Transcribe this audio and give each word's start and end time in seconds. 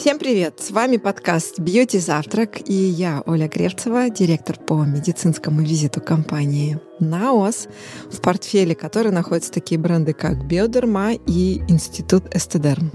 Всем 0.00 0.18
привет! 0.18 0.60
С 0.60 0.70
вами 0.70 0.96
подкаст 0.96 1.58
«Бьюти 1.58 1.98
Завтрак» 1.98 2.66
и 2.66 2.72
я, 2.72 3.22
Оля 3.26 3.48
Кревцева, 3.48 4.08
директор 4.08 4.56
по 4.58 4.82
медицинскому 4.82 5.60
визиту 5.60 6.00
компании 6.00 6.80
«Наос», 7.00 7.68
в 8.10 8.22
портфеле 8.22 8.74
которой 8.74 9.12
находятся 9.12 9.52
такие 9.52 9.78
бренды, 9.78 10.14
как 10.14 10.46
«Биодерма» 10.46 11.12
и 11.12 11.58
«Институт 11.68 12.34
Эстедерм». 12.34 12.90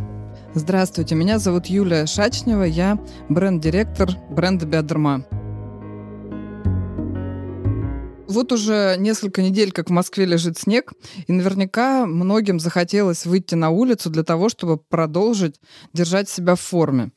Здравствуйте, 0.55 1.13
меня 1.13 1.37
зовут 1.37 1.67
Юлия 1.67 2.07
Шачнева, 2.07 2.63
я 2.63 2.99
бренд-директор 3.29 4.09
бренда 4.31 4.65
«Биодерма». 4.65 5.27
Вот 8.35 8.51
уже 8.51 8.97
несколько 8.99 9.41
недель, 9.41 9.71
как 9.71 9.89
в 9.89 9.93
Москве 9.93 10.25
лежит 10.25 10.57
снег, 10.57 10.91
и 11.25 11.31
наверняка 11.31 12.05
многим 12.05 12.59
захотелось 12.59 13.25
выйти 13.25 13.55
на 13.55 13.69
улицу 13.69 14.09
для 14.09 14.23
того, 14.23 14.49
чтобы 14.49 14.77
продолжить 14.77 15.55
держать 15.93 16.27
себя 16.27 16.55
в 16.55 16.59
форме. 16.59 17.11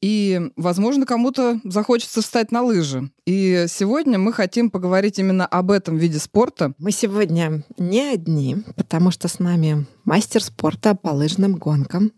И, 0.00 0.40
возможно, 0.54 1.04
кому-то 1.04 1.60
захочется 1.64 2.22
встать 2.22 2.52
на 2.52 2.62
лыжи. 2.62 3.10
И 3.26 3.66
сегодня 3.68 4.20
мы 4.20 4.32
хотим 4.32 4.70
поговорить 4.70 5.18
именно 5.18 5.46
об 5.46 5.72
этом 5.72 5.96
виде 5.96 6.20
спорта. 6.20 6.74
Мы 6.78 6.92
сегодня 6.92 7.64
не 7.76 8.02
одни, 8.02 8.58
потому 8.76 9.10
что 9.10 9.26
с 9.26 9.40
нами 9.40 9.84
мастер 10.04 10.44
спорта 10.44 10.94
по 10.94 11.08
лыжным 11.08 11.56
гонкам, 11.56 12.12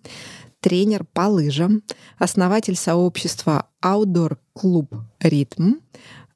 тренер 0.61 1.07
по 1.15 1.29
лыжам, 1.29 1.83
основатель 2.19 2.77
сообщества 2.77 3.69
Outdoor 3.83 4.37
Club 4.55 4.89
Ритм, 5.21 5.77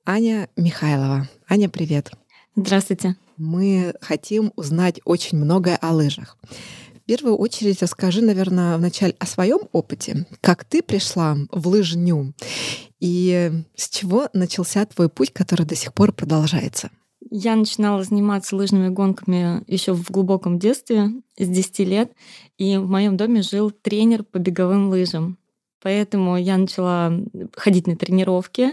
Аня 0.05 0.49
Михайлова. 0.57 1.29
Аня, 1.49 1.69
привет. 1.69 2.11
Здравствуйте. 2.57 3.15
Мы 3.37 3.95
хотим 4.01 4.53
узнать 4.57 5.01
очень 5.05 5.39
многое 5.39 5.77
о 5.77 5.93
лыжах. 5.93 6.39
В 6.93 7.01
первую 7.07 7.37
очередь 7.37 7.81
расскажи, 7.83 8.21
наверное, 8.21 8.77
вначале 8.79 9.15
о 9.21 9.27
своем 9.27 9.61
опыте. 9.71 10.27
Как 10.41 10.65
ты 10.65 10.83
пришла 10.83 11.37
в 11.53 11.69
лыжню 11.69 12.35
и 12.99 13.53
с 13.77 13.89
чего 13.91 14.29
начался 14.33 14.85
твой 14.87 15.09
путь, 15.09 15.33
который 15.33 15.67
до 15.67 15.77
сих 15.77 15.95
пор 15.95 16.11
продолжается? 16.11 16.91
Я 17.31 17.55
начинала 17.55 18.03
заниматься 18.03 18.57
лыжными 18.57 18.89
гонками 18.89 19.63
еще 19.71 19.93
в 19.93 20.11
глубоком 20.11 20.59
детстве, 20.59 21.11
с 21.39 21.47
10 21.47 21.79
лет, 21.79 22.13
и 22.59 22.77
в 22.77 22.91
моем 22.91 23.17
доме 23.17 23.43
жил 23.43 23.71
тренер 23.71 24.25
по 24.25 24.39
беговым 24.39 24.89
лыжам. 24.89 25.39
Поэтому 25.81 26.37
я 26.37 26.59
начала 26.59 27.13
ходить 27.57 27.87
на 27.87 27.97
тренировки, 27.97 28.73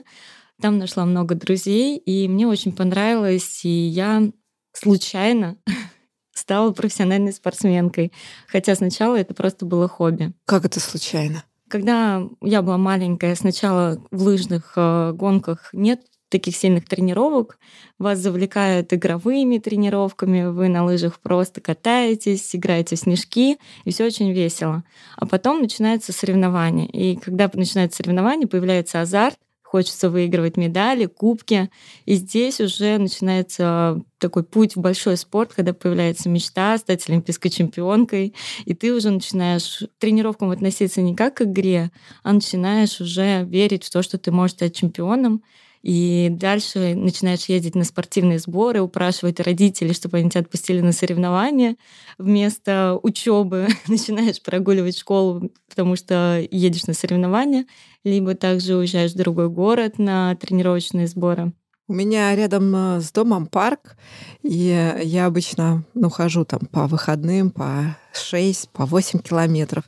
там 0.61 0.77
нашла 0.77 1.05
много 1.05 1.35
друзей, 1.35 1.97
и 1.97 2.27
мне 2.27 2.47
очень 2.47 2.71
понравилось, 2.71 3.61
и 3.63 3.69
я 3.69 4.29
случайно 4.73 5.57
стала 6.33 6.71
профессиональной 6.71 7.33
спортсменкой. 7.33 8.11
Хотя 8.47 8.75
сначала 8.75 9.15
это 9.15 9.33
просто 9.33 9.65
было 9.65 9.87
хобби. 9.87 10.33
Как 10.45 10.65
это 10.65 10.79
случайно? 10.79 11.43
Когда 11.67 12.23
я 12.41 12.61
была 12.61 12.77
маленькая, 12.77 13.35
сначала 13.35 14.03
в 14.09 14.23
лыжных 14.23 14.73
э, 14.75 15.11
гонках 15.13 15.69
нет 15.71 16.01
таких 16.29 16.55
сильных 16.55 16.87
тренировок, 16.87 17.57
вас 17.97 18.19
завлекают 18.19 18.93
игровыми 18.93 19.57
тренировками, 19.57 20.45
вы 20.45 20.69
на 20.69 20.85
лыжах 20.85 21.19
просто 21.19 21.59
катаетесь, 21.59 22.55
играете 22.55 22.95
в 22.95 22.99
снежки, 22.99 23.57
и 23.83 23.91
все 23.91 24.05
очень 24.05 24.31
весело. 24.31 24.83
А 25.17 25.25
потом 25.25 25.61
начинается 25.61 26.13
соревнование. 26.13 26.87
И 26.87 27.15
когда 27.15 27.49
начинается 27.53 27.97
соревнование, 27.97 28.47
появляется 28.47 29.01
азарт, 29.01 29.37
хочется 29.69 30.09
выигрывать 30.09 30.57
медали, 30.57 31.05
кубки. 31.05 31.69
И 32.05 32.15
здесь 32.15 32.59
уже 32.59 32.97
начинается 32.97 34.01
такой 34.17 34.43
путь 34.43 34.75
в 34.75 34.79
большой 34.79 35.15
спорт, 35.15 35.53
когда 35.53 35.73
появляется 35.73 36.27
мечта 36.27 36.75
стать 36.79 37.07
олимпийской 37.07 37.49
чемпионкой, 37.49 38.33
и 38.65 38.73
ты 38.73 38.91
уже 38.91 39.11
начинаешь 39.11 39.83
к 39.85 39.99
тренировкам 39.99 40.49
относиться 40.49 41.01
не 41.01 41.15
как 41.15 41.35
к 41.35 41.41
игре, 41.43 41.91
а 42.23 42.33
начинаешь 42.33 42.99
уже 42.99 43.43
верить 43.43 43.83
в 43.83 43.91
то, 43.91 44.01
что 44.01 44.17
ты 44.17 44.31
можешь 44.31 44.55
стать 44.55 44.75
чемпионом. 44.75 45.43
И 45.81 46.27
дальше 46.31 46.93
начинаешь 46.95 47.45
ездить 47.45 47.75
на 47.75 47.85
спортивные 47.85 48.39
сборы, 48.39 48.81
упрашивать 48.81 49.39
родителей, 49.39 49.93
чтобы 49.93 50.17
они 50.17 50.29
тебя 50.29 50.41
отпустили 50.41 50.81
на 50.81 50.91
соревнования. 50.91 51.77
Вместо 52.17 52.99
учебы 53.01 53.67
начинаешь 53.87 54.41
прогуливать 54.41 54.97
школу, 54.97 55.51
потому 55.69 55.95
что 55.95 56.45
едешь 56.51 56.85
на 56.87 56.93
соревнования, 56.93 57.65
либо 58.03 58.35
также 58.35 58.75
уезжаешь 58.75 59.13
в 59.13 59.17
другой 59.17 59.49
город 59.49 59.99
на 59.99 60.35
тренировочные 60.35 61.07
сборы. 61.07 61.53
У 61.89 61.93
меня 61.93 62.35
рядом 62.35 62.75
э, 62.75 63.01
с 63.01 63.11
домом 63.11 63.47
парк, 63.47 63.97
и 64.43 64.93
я 65.03 65.25
обычно 65.25 65.83
ну, 65.95 66.11
хожу 66.11 66.45
там 66.45 66.59
по 66.71 66.85
выходным 66.85 67.49
по 67.49 67.97
6, 68.13 68.69
по 68.69 68.85
8 68.85 69.21
километров. 69.21 69.85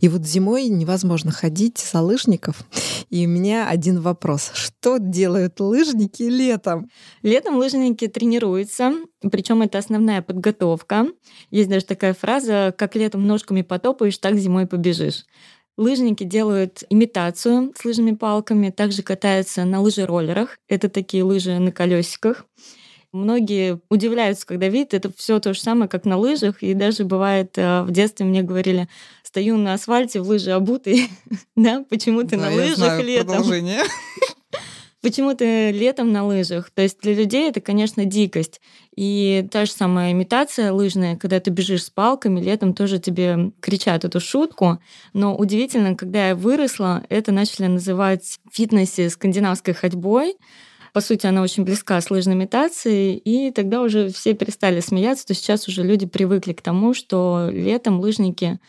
И 0.00 0.08
вот 0.08 0.24
зимой 0.24 0.68
невозможно 0.68 1.30
ходить 1.30 1.78
за 1.78 2.00
лыжников. 2.00 2.64
И 3.10 3.26
у 3.26 3.28
меня 3.28 3.68
один 3.68 4.00
вопрос. 4.00 4.50
Что 4.54 4.96
делают 4.96 5.60
лыжники 5.60 6.22
летом? 6.22 6.88
Летом 7.20 7.56
лыжники 7.56 8.08
тренируются, 8.08 8.94
причем 9.30 9.60
это 9.60 9.76
основная 9.76 10.22
подготовка. 10.22 11.08
Есть 11.50 11.68
даже 11.68 11.84
такая 11.84 12.14
фраза, 12.14 12.74
как 12.78 12.96
летом 12.96 13.26
ножками 13.26 13.60
потопаешь, 13.60 14.16
так 14.16 14.36
зимой 14.36 14.66
побежишь. 14.66 15.26
Лыжники 15.78 16.24
делают 16.24 16.84
имитацию 16.90 17.72
с 17.76 17.84
лыжными 17.84 18.14
палками, 18.14 18.70
также 18.70 19.02
катаются 19.02 19.64
на 19.64 19.80
лыжероллерах. 19.80 20.58
Это 20.68 20.88
такие 20.88 21.24
лыжи 21.24 21.58
на 21.58 21.72
колесиках. 21.72 22.46
Многие 23.12 23.78
удивляются, 23.90 24.46
когда 24.46 24.68
видят, 24.68 24.94
это 24.94 25.12
все 25.14 25.38
то 25.38 25.52
же 25.52 25.60
самое, 25.60 25.88
как 25.88 26.06
на 26.06 26.16
лыжах. 26.16 26.62
И 26.62 26.72
даже 26.72 27.04
бывает, 27.04 27.56
э, 27.56 27.82
в 27.82 27.90
детстве 27.90 28.24
мне 28.24 28.42
говорили, 28.42 28.88
стою 29.22 29.58
на 29.58 29.74
асфальте 29.74 30.20
в 30.20 30.28
лыжи 30.28 30.50
обутый, 30.50 31.10
да, 31.56 31.84
почему 31.90 32.22
ты 32.22 32.36
да, 32.36 32.48
на 32.48 32.54
лыжах 32.54 33.02
летом? 33.02 33.44
Почему 35.02 35.34
ты 35.34 35.72
летом 35.72 36.12
на 36.12 36.24
лыжах? 36.24 36.70
То 36.70 36.80
есть 36.80 37.00
для 37.00 37.12
людей 37.12 37.48
это, 37.48 37.60
конечно, 37.60 38.04
дикость. 38.04 38.60
И 38.94 39.48
та 39.50 39.64
же 39.64 39.72
самая 39.72 40.12
имитация 40.12 40.72
лыжная, 40.72 41.16
когда 41.16 41.40
ты 41.40 41.50
бежишь 41.50 41.84
с 41.84 41.90
палками, 41.90 42.40
летом 42.40 42.74
тоже 42.74 42.98
тебе 42.98 43.52
кричат 43.60 44.04
эту 44.04 44.20
шутку. 44.20 44.80
Но 45.14 45.34
удивительно, 45.34 45.96
когда 45.96 46.28
я 46.28 46.34
выросла, 46.34 47.02
это 47.08 47.32
начали 47.32 47.66
называть 47.66 48.38
в 48.50 48.54
фитнесе 48.54 49.08
скандинавской 49.08 49.72
ходьбой. 49.72 50.36
По 50.92 51.00
сути, 51.00 51.26
она 51.26 51.40
очень 51.40 51.64
близка 51.64 51.98
с 52.02 52.10
лыжной 52.10 52.34
имитацией, 52.34 53.16
и 53.16 53.50
тогда 53.50 53.80
уже 53.80 54.10
все 54.10 54.34
перестали 54.34 54.80
смеяться, 54.80 55.26
то 55.26 55.32
сейчас 55.32 55.66
уже 55.68 55.82
люди 55.82 56.04
привыкли 56.04 56.52
к 56.52 56.60
тому, 56.60 56.92
что 56.92 57.48
летом 57.50 57.98
лыжники 57.98 58.60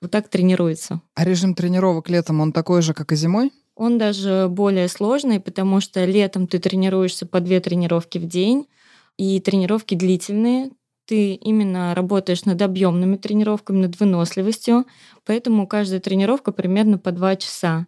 вот 0.00 0.12
так 0.12 0.28
тренируются. 0.28 1.00
А 1.14 1.24
режим 1.24 1.56
тренировок 1.56 2.08
летом, 2.08 2.40
он 2.40 2.52
такой 2.52 2.82
же, 2.82 2.94
как 2.94 3.10
и 3.10 3.16
зимой? 3.16 3.50
Он 3.74 3.98
даже 3.98 4.46
более 4.48 4.86
сложный, 4.86 5.40
потому 5.40 5.80
что 5.80 6.04
летом 6.04 6.46
ты 6.46 6.60
тренируешься 6.60 7.26
по 7.26 7.40
две 7.40 7.58
тренировки 7.58 8.18
в 8.18 8.26
день, 8.26 8.66
и 9.16 9.40
тренировки 9.40 9.94
длительные. 9.94 10.70
Ты 11.06 11.34
именно 11.34 11.94
работаешь 11.94 12.44
над 12.44 12.62
объемными 12.62 13.16
тренировками, 13.16 13.82
над 13.82 13.98
выносливостью, 13.98 14.86
поэтому 15.24 15.66
каждая 15.66 16.00
тренировка 16.00 16.52
примерно 16.52 16.98
по 16.98 17.12
два 17.12 17.36
часа. 17.36 17.86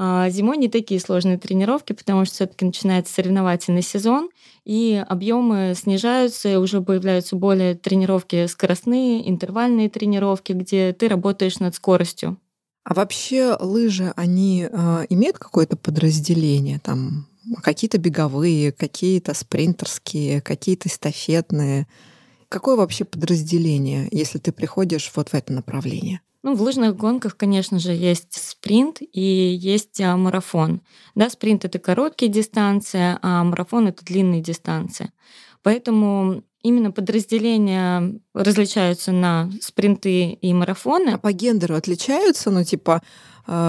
А 0.00 0.30
зимой 0.30 0.58
не 0.58 0.68
такие 0.68 1.00
сложные 1.00 1.38
тренировки, 1.38 1.92
потому 1.92 2.24
что 2.24 2.34
все-таки 2.34 2.64
начинается 2.64 3.12
соревновательный 3.14 3.82
сезон, 3.82 4.30
и 4.64 5.04
объемы 5.08 5.74
снижаются, 5.76 6.48
и 6.48 6.56
уже 6.56 6.80
появляются 6.80 7.34
более 7.34 7.74
тренировки 7.74 8.46
скоростные, 8.46 9.28
интервальные 9.28 9.90
тренировки, 9.90 10.52
где 10.52 10.92
ты 10.92 11.08
работаешь 11.08 11.58
над 11.58 11.74
скоростью. 11.74 12.36
А 12.84 12.94
вообще 12.94 13.56
лыжи, 13.58 14.12
они 14.14 14.68
э, 14.70 15.06
имеют 15.10 15.38
какое-то 15.38 15.76
подразделение? 15.76 16.78
Там 16.78 17.26
какие-то 17.62 17.98
беговые, 17.98 18.72
какие-то 18.72 19.34
спринтерские, 19.34 20.40
какие-то 20.40 20.88
эстафетные. 20.88 21.86
Какое 22.48 22.76
вообще 22.76 23.04
подразделение, 23.04 24.08
если 24.10 24.38
ты 24.38 24.52
приходишь 24.52 25.10
вот 25.14 25.30
в 25.30 25.34
это 25.34 25.52
направление? 25.52 26.20
Ну, 26.42 26.54
в 26.54 26.62
лыжных 26.62 26.96
гонках, 26.96 27.36
конечно 27.36 27.78
же, 27.78 27.92
есть 27.92 28.32
спринт 28.32 28.98
и 29.00 29.20
есть 29.20 30.00
а, 30.00 30.16
марафон. 30.16 30.82
Да, 31.14 31.28
спринт 31.28 31.64
это 31.64 31.78
короткие 31.78 32.30
дистанции, 32.30 33.18
а 33.20 33.42
марафон 33.42 33.88
это 33.88 34.04
длинные 34.04 34.40
дистанции. 34.40 35.12
Поэтому 35.62 36.44
именно 36.62 36.92
подразделения 36.92 38.20
различаются 38.34 39.10
на 39.10 39.50
спринты 39.60 40.30
и 40.30 40.54
марафоны. 40.54 41.10
А 41.10 41.18
по 41.18 41.32
гендеру 41.32 41.74
отличаются? 41.74 42.50
Ну, 42.50 42.64
типа, 42.64 43.02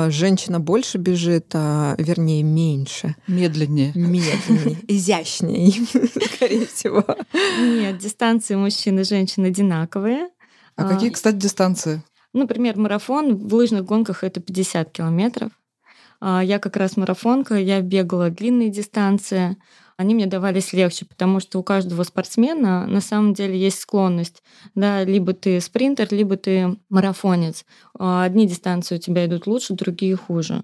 женщина 0.10 0.60
больше 0.60 0.98
бежит, 0.98 1.52
а 1.54 1.96
вернее 1.98 2.44
меньше. 2.44 3.16
Медленнее. 3.28 3.92
Медленнее. 3.96 4.78
Изящнее, 4.88 5.72
скорее 6.36 6.66
всего. 6.68 7.06
Нет, 7.60 7.98
дистанции 7.98 8.56
мужчин 8.56 9.00
и 9.00 9.04
женщин 9.04 9.46
одинаковые. 9.46 10.30
А, 10.76 10.86
а 10.86 10.90
какие, 10.90 11.10
кстати, 11.10 11.36
дистанции? 11.36 12.04
Например, 12.34 12.78
марафон 12.78 13.36
в 13.36 13.54
лыжных 13.54 13.86
гонках 13.86 14.24
это 14.24 14.40
50 14.40 14.92
километров. 14.92 15.52
А, 16.22 16.44
я 16.44 16.60
как 16.60 16.76
раз 16.76 16.98
марафонка, 16.98 17.56
я 17.56 17.81
бегала 17.81 18.30
длинные 18.30 18.70
дистанции. 18.70 19.58
Они 20.00 20.16
мне 20.16 20.28
давались 20.28 20.72
легче, 20.72 21.04
потому 21.04 21.42
что 21.42 21.60
у 21.60 21.63
каждого 21.63 22.04
спортсмена 22.04 22.88
на 22.88 23.01
самом 23.01 23.34
деле 23.34 23.60
есть 23.60 23.81
склонность. 23.81 24.42
Да, 24.74 25.04
либо 25.04 25.34
ты 25.34 25.60
спринтер, 25.60 26.07
либо 26.12 26.38
ты 26.38 26.78
марафонец. 26.88 27.66
А 28.00 28.24
одни 28.24 28.48
дистанции 28.48 28.96
у 28.96 28.98
тебя 28.98 29.25
идут 29.25 29.46
лучше, 29.46 29.74
другие 29.74 30.16
хуже. 30.16 30.63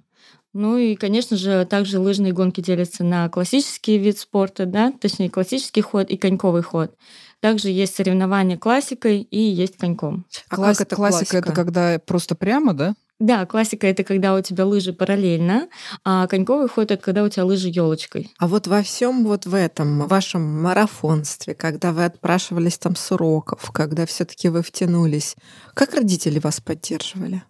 Ну 0.54 0.78
и, 0.78 0.96
конечно 0.96 1.36
же, 1.36 1.66
также 1.66 2.00
лыжные 2.00 2.32
гонки 2.32 2.62
делятся 2.62 3.04
на 3.04 3.28
классический 3.28 3.98
вид 3.98 4.18
спорта, 4.18 4.66
да, 4.66 4.94
точнее 4.94 5.30
классический 5.30 5.82
ход 5.82 6.10
и 6.10 6.16
коньковый 6.16 6.62
ход. 6.62 6.96
Также 7.42 7.68
есть 7.72 7.94
соревнования 7.94 8.58
классикой 8.58 9.20
и 9.20 9.38
есть 9.38 9.76
коньком. 9.76 10.26
А 10.48 10.56
Класс, 10.56 10.78
как 10.78 10.88
это 10.88 10.96
классика? 10.96 11.26
Классика 11.26 11.38
это 11.40 11.52
когда 11.52 12.00
просто 12.00 12.36
прямо, 12.36 12.74
да? 12.74 12.96
Да, 13.20 13.46
классика 13.46 13.88
это 13.88 14.04
когда 14.04 14.36
у 14.36 14.42
тебя 14.42 14.66
лыжи 14.66 14.92
параллельно, 14.92 15.70
а 16.04 16.28
коньковый 16.28 16.68
ход 16.68 16.92
это 16.92 17.02
когда 17.02 17.24
у 17.24 17.30
тебя 17.30 17.46
лыжи 17.46 17.70
елочкой. 17.70 18.30
А 18.40 18.48
вот 18.48 18.68
во 18.68 18.84
всем 18.84 19.24
вот 19.24 19.46
в 19.46 19.54
этом 19.54 20.06
вашем 20.08 20.42
марафонстве, 20.62 21.56
когда 21.56 21.94
вы 21.94 22.04
отпрашивались 22.04 22.78
там 22.78 22.98
с 22.98 23.12
уроков, 23.14 23.72
когда 23.72 24.06
все-таки 24.06 24.50
вы 24.50 24.62
втянулись, 24.64 25.36
как 25.74 25.94
родители 25.94 26.40
вас 26.40 26.60
поддерживали? 26.60 27.44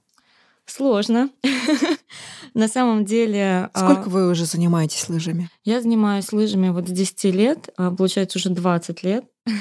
Сложно. 0.68 1.30
На 2.54 2.68
самом 2.68 3.06
деле... 3.06 3.70
А, 3.74 3.80
Сколько 3.80 4.10
вы 4.10 4.30
уже 4.30 4.46
занимаетесь 4.46 5.10
лыжами? 5.10 5.50
Я 5.64 5.82
занимаюсь 5.82 6.32
лыжами 6.32 6.70
вот 6.70 6.88
с 6.88 6.92
10 6.92 7.24
лет, 7.36 7.70
а, 7.78 7.92
получается 7.92 8.38
уже 8.38 8.50
20 8.50 9.04
лет. 9.04 9.26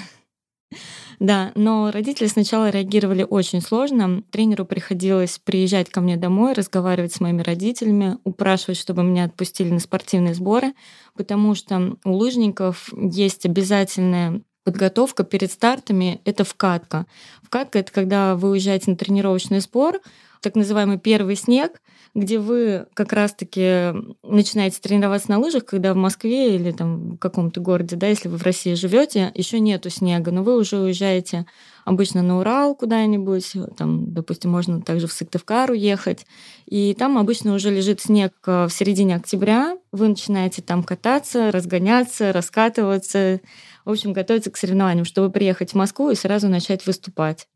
Да, 1.18 1.52
но 1.54 1.90
родители 1.90 2.26
сначала 2.26 2.70
реагировали 2.70 3.26
очень 3.28 3.60
сложно. 3.60 4.22
Тренеру 4.30 4.64
приходилось 4.64 5.38
приезжать 5.38 5.90
ко 5.90 6.00
мне 6.00 6.16
домой, 6.16 6.52
разговаривать 6.52 7.12
с 7.12 7.20
моими 7.20 7.42
родителями, 7.42 8.18
упрашивать, 8.24 8.78
чтобы 8.78 9.02
меня 9.02 9.24
отпустили 9.24 9.70
на 9.70 9.80
спортивные 9.80 10.34
сборы, 10.34 10.74
потому 11.16 11.54
что 11.54 11.96
у 12.04 12.12
лыжников 12.12 12.92
есть 12.96 13.46
обязательная 13.46 14.42
подготовка 14.64 15.24
перед 15.24 15.52
стартами— 15.52 16.20
это 16.24 16.42
вкатка. 16.42 17.06
Вкатка— 17.42 17.78
это 17.80 17.92
когда 17.92 18.34
вы 18.34 18.50
уезжаете 18.50 18.90
на 18.90 18.96
тренировочный 18.96 19.60
сбор, 19.60 20.00
так 20.40 20.56
называемый 20.56 20.98
первый 20.98 21.36
снег, 21.36 21.80
где 22.14 22.38
вы 22.38 22.86
как 22.94 23.12
раз-таки 23.12 23.92
начинаете 24.22 24.80
тренироваться 24.80 25.30
на 25.30 25.40
лыжах, 25.40 25.64
когда 25.64 25.92
в 25.92 25.96
Москве 25.96 26.54
или 26.54 26.70
там 26.70 27.12
в 27.12 27.18
каком-то 27.18 27.60
городе, 27.60 27.96
да, 27.96 28.06
если 28.06 28.28
вы 28.28 28.36
в 28.36 28.42
России 28.44 28.74
живете, 28.74 29.32
еще 29.34 29.58
нету 29.58 29.90
снега, 29.90 30.30
но 30.30 30.44
вы 30.44 30.56
уже 30.56 30.78
уезжаете 30.78 31.44
обычно 31.84 32.22
на 32.22 32.38
Урал 32.38 32.76
куда-нибудь, 32.76 33.52
там, 33.76 34.14
допустим, 34.14 34.52
можно 34.52 34.80
также 34.80 35.08
в 35.08 35.12
Сыктывкар 35.12 35.72
уехать, 35.72 36.24
и 36.66 36.94
там 36.94 37.18
обычно 37.18 37.52
уже 37.52 37.70
лежит 37.70 38.00
снег 38.00 38.32
э, 38.46 38.66
в 38.66 38.70
середине 38.70 39.16
октября, 39.16 39.76
вы 39.90 40.08
начинаете 40.08 40.62
там 40.62 40.82
кататься, 40.82 41.50
разгоняться, 41.50 42.32
раскатываться, 42.32 43.40
в 43.84 43.90
общем, 43.90 44.12
готовиться 44.12 44.50
к 44.50 44.56
соревнованиям, 44.56 45.04
чтобы 45.04 45.30
приехать 45.30 45.72
в 45.72 45.74
Москву 45.74 46.10
и 46.10 46.14
сразу 46.14 46.48
начать 46.48 46.86
выступать. 46.86 47.48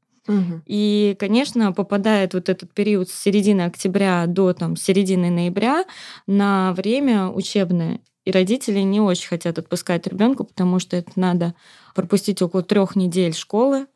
И, 0.66 1.16
конечно, 1.18 1.72
попадает 1.72 2.34
вот 2.34 2.48
этот 2.48 2.72
период 2.72 3.08
с 3.08 3.14
середины 3.14 3.62
октября 3.62 4.26
до 4.26 4.52
там, 4.52 4.76
середины 4.76 5.30
ноября 5.30 5.84
на 6.26 6.72
время 6.72 7.28
учебное. 7.28 8.00
И 8.24 8.30
родители 8.30 8.80
не 8.80 9.00
очень 9.00 9.28
хотят 9.28 9.58
отпускать 9.58 10.06
ребенка, 10.06 10.44
потому 10.44 10.78
что 10.80 10.96
это 10.96 11.12
надо 11.16 11.54
пропустить 11.94 12.42
около 12.42 12.62
трех 12.62 12.94
недель 12.94 13.34
школы. 13.34 13.86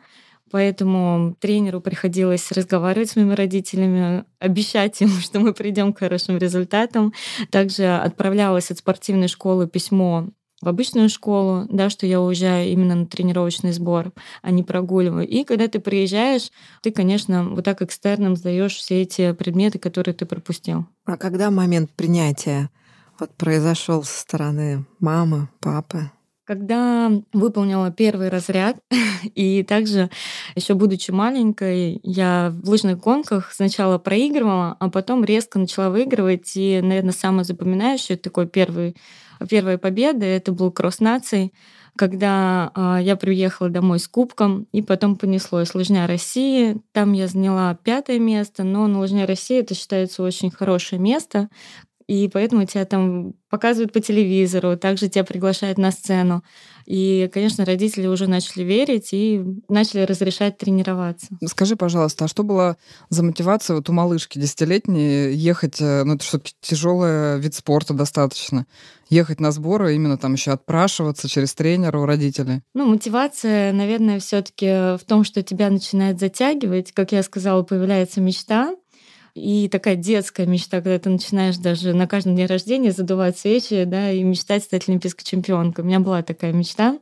Поэтому 0.50 1.34
тренеру 1.40 1.80
приходилось 1.80 2.52
разговаривать 2.52 3.10
с 3.10 3.16
моими 3.16 3.34
родителями, 3.34 4.24
обещать 4.38 5.00
им, 5.00 5.08
что 5.20 5.40
мы 5.40 5.52
придем 5.54 5.92
к 5.92 5.98
хорошим 5.98 6.38
результатам. 6.38 7.12
Также 7.50 7.96
отправлялась 7.96 8.70
от 8.70 8.78
спортивной 8.78 9.28
школы 9.28 9.66
письмо 9.66 10.28
в 10.62 10.68
обычную 10.68 11.08
школу, 11.08 11.66
да, 11.68 11.90
что 11.90 12.06
я 12.06 12.20
уезжаю 12.20 12.70
именно 12.70 12.94
на 12.94 13.06
тренировочный 13.06 13.72
сбор, 13.72 14.12
а 14.42 14.50
не 14.52 14.62
прогуливаю. 14.62 15.28
И 15.28 15.44
когда 15.44 15.66
ты 15.66 15.80
приезжаешь, 15.80 16.50
ты, 16.82 16.92
конечно, 16.92 17.44
вот 17.50 17.64
так 17.64 17.82
экстерном 17.82 18.36
сдаешь 18.36 18.76
все 18.76 19.02
эти 19.02 19.32
предметы, 19.32 19.78
которые 19.78 20.14
ты 20.14 20.24
пропустил. 20.24 20.86
А 21.04 21.16
когда 21.16 21.50
момент 21.50 21.90
принятия 21.90 22.70
вот 23.18 23.34
произошел 23.34 24.04
со 24.04 24.20
стороны 24.20 24.86
мамы, 25.00 25.48
папы? 25.60 26.10
Когда 26.44 27.10
выполнила 27.32 27.90
первый 27.90 28.28
разряд, 28.28 28.76
и 29.34 29.64
также 29.64 30.10
еще 30.54 30.74
будучи 30.74 31.10
маленькой, 31.10 31.98
я 32.04 32.52
в 32.52 32.68
лыжных 32.68 32.98
гонках 33.00 33.52
сначала 33.52 33.98
проигрывала, 33.98 34.76
а 34.78 34.90
потом 34.90 35.24
резко 35.24 35.58
начала 35.58 35.90
выигрывать. 35.90 36.52
И, 36.56 36.80
наверное, 36.80 37.12
самое 37.12 37.44
запоминающее 37.44 38.16
такой 38.16 38.46
первый 38.46 38.96
первая 39.48 39.78
победа, 39.78 40.26
это 40.26 40.52
был 40.52 40.70
кросс 40.70 41.00
наций, 41.00 41.52
когда 41.96 42.72
э, 42.74 42.98
я 43.02 43.16
приехала 43.16 43.68
домой 43.68 43.98
с 43.98 44.08
кубком, 44.08 44.66
и 44.72 44.82
потом 44.82 45.16
понеслось 45.16 45.74
лыжня 45.74 46.06
России. 46.06 46.76
Там 46.92 47.12
я 47.12 47.26
заняла 47.28 47.74
пятое 47.74 48.18
место, 48.18 48.64
но 48.64 48.86
на 48.86 49.00
лыжня 49.00 49.26
России 49.26 49.60
это 49.60 49.74
считается 49.74 50.22
очень 50.22 50.50
хорошее 50.50 51.00
место, 51.00 51.48
и 52.06 52.28
поэтому 52.32 52.64
тебя 52.66 52.84
там 52.84 53.34
показывают 53.48 53.92
по 53.92 54.00
телевизору, 54.00 54.76
также 54.76 55.08
тебя 55.08 55.24
приглашают 55.24 55.78
на 55.78 55.90
сцену. 55.90 56.42
И, 56.86 57.30
конечно, 57.32 57.64
родители 57.64 58.06
уже 58.06 58.26
начали 58.26 58.62
верить 58.62 59.08
и 59.12 59.42
начали 59.68 60.02
разрешать 60.02 60.58
тренироваться. 60.58 61.28
Скажи, 61.46 61.76
пожалуйста, 61.76 62.24
а 62.24 62.28
что 62.28 62.42
была 62.42 62.76
за 63.10 63.22
мотивация 63.22 63.76
вот 63.76 63.88
у 63.88 63.92
малышки 63.92 64.38
десятилетней 64.38 65.34
ехать, 65.34 65.80
э, 65.80 66.04
ну 66.04 66.14
это 66.14 66.24
что-то 66.24 66.50
тяжелый 66.60 67.40
вид 67.40 67.54
спорта 67.54 67.94
достаточно, 67.94 68.66
ехать 69.08 69.40
на 69.40 69.52
сборы, 69.52 69.94
именно 69.94 70.16
там 70.16 70.34
еще 70.34 70.52
отпрашиваться 70.52 71.28
через 71.28 71.54
тренера 71.54 71.98
у 71.98 72.06
родителей? 72.06 72.62
Ну, 72.74 72.86
мотивация, 72.86 73.72
наверное, 73.72 74.18
все-таки 74.20 74.96
в 74.96 75.02
том, 75.06 75.24
что 75.24 75.42
тебя 75.42 75.70
начинает 75.70 76.18
затягивать. 76.18 76.92
Как 76.92 77.12
я 77.12 77.22
сказала, 77.22 77.62
появляется 77.62 78.20
мечта, 78.20 78.74
и 79.34 79.68
такая 79.68 79.96
детская 79.96 80.46
мечта, 80.46 80.80
когда 80.80 80.98
ты 80.98 81.08
начинаешь 81.08 81.56
даже 81.56 81.94
на 81.94 82.06
каждом 82.06 82.34
дне 82.34 82.46
рождения 82.46 82.92
задувать 82.92 83.38
свечи, 83.38 83.84
да, 83.84 84.10
и 84.10 84.22
мечтать 84.22 84.64
стать 84.64 84.88
олимпийской 84.88 85.24
чемпионкой. 85.24 85.84
У 85.84 85.86
меня 85.86 86.00
была 86.00 86.22
такая 86.22 86.52
мечта. 86.52 86.98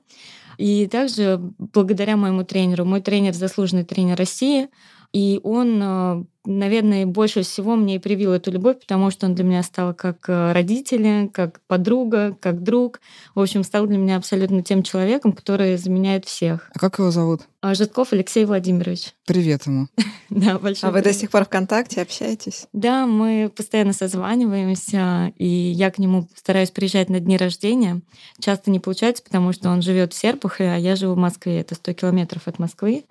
И 0.57 0.87
также 0.87 1.41
благодаря 1.59 2.17
моему 2.17 2.45
тренеру, 2.45 2.85
мой 2.85 3.01
тренер 3.01 3.33
заслуженный 3.33 3.85
тренер 3.85 4.17
России, 4.17 4.69
и 5.13 5.41
он 5.43 5.81
э, 5.83 6.25
наверное, 6.45 7.07
больше 7.07 7.43
всего 7.43 7.77
мне 7.77 7.97
и 7.97 7.99
привил 7.99 8.33
эту 8.33 8.51
любовь, 8.51 8.81
потому 8.81 9.11
что 9.11 9.27
он 9.27 9.35
для 9.35 9.45
меня 9.45 9.63
стал 9.63 9.95
как 9.95 10.29
э, 10.29 10.53
родитель, 10.53 11.29
как 11.31 11.61
подруга, 11.67 12.37
как 12.41 12.63
друг. 12.63 13.01
В 13.35 13.41
общем, 13.41 13.63
стал 13.63 13.87
для 13.87 13.99
меня 13.99 14.17
абсолютно 14.17 14.63
тем 14.63 14.83
человеком, 14.83 15.33
который 15.33 15.77
заменяет 15.77 16.25
всех. 16.25 16.71
А 16.75 16.79
как 16.79 16.99
его 16.99 17.11
зовут? 17.11 17.43
А, 17.61 17.75
Житков 17.75 18.13
Алексей 18.13 18.45
Владимирович. 18.45 19.15
Привет 19.27 19.67
ему. 19.67 19.89
Да, 20.31 20.59
большой. 20.59 20.89
А 20.89 20.93
вы 20.93 21.03
до 21.03 21.13
сих 21.13 21.31
пор 21.31 21.45
ВКонтакте 21.45 22.01
общаетесь? 22.01 22.67
Да, 22.73 23.07
мы 23.07 23.51
постоянно 23.55 23.93
созваниваемся, 23.93 25.33
и 25.37 25.47
я 25.47 25.91
к 25.91 25.99
нему 25.99 26.29
стараюсь 26.37 26.71
приезжать 26.71 27.11
на 27.11 27.21
дни 27.21 27.37
рождения. 27.37 28.01
Часто 28.41 28.71
не 28.71 28.81
получается, 28.81 29.23
потому 29.23 29.53
что 29.53 29.71
он 29.71 29.83
живет 29.83 30.13
в 30.13 30.17
Серпухове, 30.17 30.73
а 30.73 30.77
я 30.77 30.97
живу 30.97 31.15
в 31.15 31.19
Москве. 31.19 31.61
Это 31.61 31.75
100 31.75 31.93
километров 31.95 32.47
от 32.47 32.59
Москвы. 32.59 33.05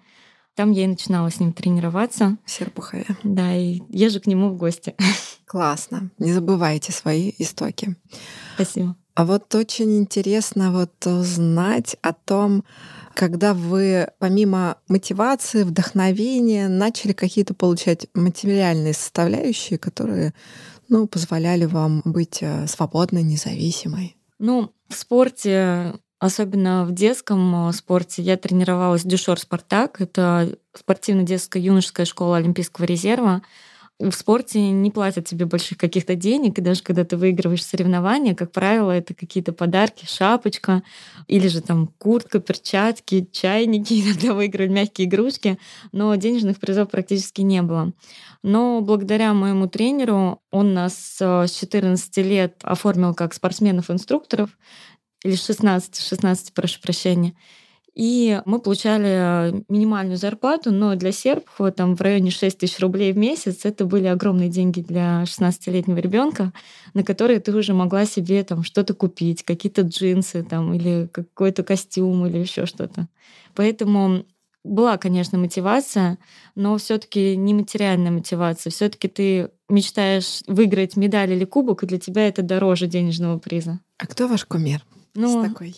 Там 0.59 0.71
я 0.71 0.83
и 0.83 0.87
начинала 0.87 1.31
с 1.31 1.39
ним 1.39 1.53
тренироваться. 1.53 2.35
В 2.43 2.51
Серпухове. 2.51 3.05
Да, 3.23 3.55
и 3.55 3.79
езжу 3.87 4.19
к 4.19 4.27
нему 4.27 4.49
в 4.49 4.57
гости. 4.57 4.93
Классно. 5.45 6.11
Не 6.19 6.33
забывайте 6.33 6.91
свои 6.91 7.31
истоки. 7.37 7.95
Спасибо. 8.55 8.97
А 9.15 9.23
вот 9.23 9.55
очень 9.55 9.97
интересно 9.97 10.73
вот 10.73 11.07
узнать 11.07 11.95
о 12.01 12.11
том, 12.11 12.65
когда 13.13 13.53
вы 13.53 14.09
помимо 14.19 14.75
мотивации, 14.89 15.63
вдохновения 15.63 16.67
начали 16.67 17.13
какие-то 17.13 17.53
получать 17.53 18.07
материальные 18.13 18.95
составляющие, 18.95 19.79
которые 19.79 20.33
ну, 20.89 21.07
позволяли 21.07 21.67
вам 21.67 22.01
быть 22.03 22.39
э, 22.41 22.67
свободной, 22.67 23.23
независимой? 23.23 24.17
Ну, 24.39 24.73
в 24.89 24.95
спорте 24.95 25.93
Особенно 26.19 26.83
в 26.83 26.91
детском 26.91 27.69
э, 27.69 27.71
спорте 27.71 28.21
я 28.21 28.35
тренировалась 28.35 29.03
в 29.03 29.07
Дюшор 29.07 29.39
Спартак. 29.39 30.01
Это 30.01 30.57
спортивно-детская 30.73 31.61
юношеская 31.61 32.05
школа 32.05 32.37
Олимпийского 32.37 32.83
резерва. 32.83 33.41
В 33.99 34.11
спорте 34.11 34.71
не 34.71 34.91
платят 34.91 35.25
тебе 35.25 35.45
больших 35.45 35.77
каких-то 35.77 36.15
денег, 36.15 36.57
и 36.57 36.61
даже 36.61 36.83
когда 36.83 37.03
ты 37.03 37.17
выигрываешь 37.17 37.65
соревнования, 37.65 38.33
как 38.33 38.53
правило, 38.53 38.91
это 38.91 39.13
какие-то 39.13 39.51
подарки, 39.51 40.05
шапочка, 40.05 40.83
или 41.27 41.49
же 41.49 41.59
там 41.59 41.87
куртка, 41.97 42.39
перчатки, 42.39 43.27
чайники, 43.31 43.93
иногда 44.01 44.33
выигрывали 44.33 44.71
мягкие 44.71 45.07
игрушки, 45.07 45.59
но 45.91 46.15
денежных 46.15 46.59
призов 46.59 46.89
практически 46.89 47.41
не 47.41 47.61
было. 47.61 47.91
Но 48.41 48.79
благодаря 48.79 49.33
моему 49.33 49.67
тренеру 49.67 50.41
он 50.49 50.73
нас 50.73 51.17
э, 51.19 51.47
с 51.47 51.51
14 51.51 52.17
лет 52.17 52.55
оформил 52.63 53.13
как 53.13 53.33
спортсменов-инструкторов, 53.33 54.49
или 55.23 55.35
16, 55.35 55.99
16, 55.99 56.53
прошу 56.53 56.79
прощения. 56.81 57.33
И 57.95 58.41
мы 58.45 58.59
получали 58.59 59.63
минимальную 59.67 60.17
зарплату, 60.17 60.71
но 60.71 60.95
для 60.95 61.11
сербов 61.11 61.73
там 61.75 61.95
в 61.97 62.01
районе 62.01 62.31
6 62.31 62.57
тысяч 62.57 62.79
рублей 62.79 63.11
в 63.11 63.17
месяц 63.17 63.65
это 63.65 63.83
были 63.83 64.05
огромные 64.05 64.47
деньги 64.47 64.79
для 64.79 65.23
16-летнего 65.23 65.97
ребенка, 65.97 66.53
на 66.93 67.03
которые 67.03 67.41
ты 67.41 67.53
уже 67.53 67.73
могла 67.73 68.05
себе 68.05 68.43
там 68.43 68.63
что-то 68.63 68.93
купить, 68.93 69.43
какие-то 69.43 69.81
джинсы 69.81 70.43
там 70.43 70.73
или 70.73 71.09
какой-то 71.11 71.63
костюм 71.63 72.25
или 72.25 72.37
еще 72.37 72.65
что-то. 72.65 73.09
Поэтому 73.53 74.23
была, 74.63 74.97
конечно, 74.97 75.37
мотивация, 75.37 76.19
но 76.55 76.77
все-таки 76.77 77.35
не 77.35 77.53
материальная 77.53 78.11
мотивация. 78.11 78.71
Все-таки 78.71 79.07
ты 79.07 79.49
мечтаешь 79.67 80.41
выиграть 80.47 80.95
медаль 80.95 81.33
или 81.33 81.43
кубок, 81.43 81.83
и 81.83 81.87
для 81.87 81.99
тебя 81.99 82.27
это 82.27 82.43
дороже 82.43 82.87
денежного 82.87 83.39
приза. 83.39 83.79
А 83.97 84.07
кто 84.07 84.27
ваш 84.27 84.45
кумир? 84.45 84.85
Ну, 85.15 85.43
такой 85.43 85.75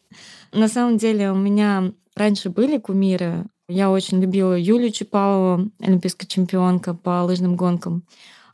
На 0.52 0.68
самом 0.68 0.98
деле 0.98 1.32
у 1.32 1.36
меня 1.36 1.92
раньше 2.14 2.50
были 2.50 2.78
кумиры. 2.78 3.46
Я 3.68 3.90
очень 3.90 4.20
любила 4.20 4.56
Юлию 4.58 4.92
Чапалову, 4.92 5.70
олимпийская 5.80 6.28
чемпионка 6.28 6.94
по 6.94 7.22
лыжным 7.22 7.56
гонкам. 7.56 8.04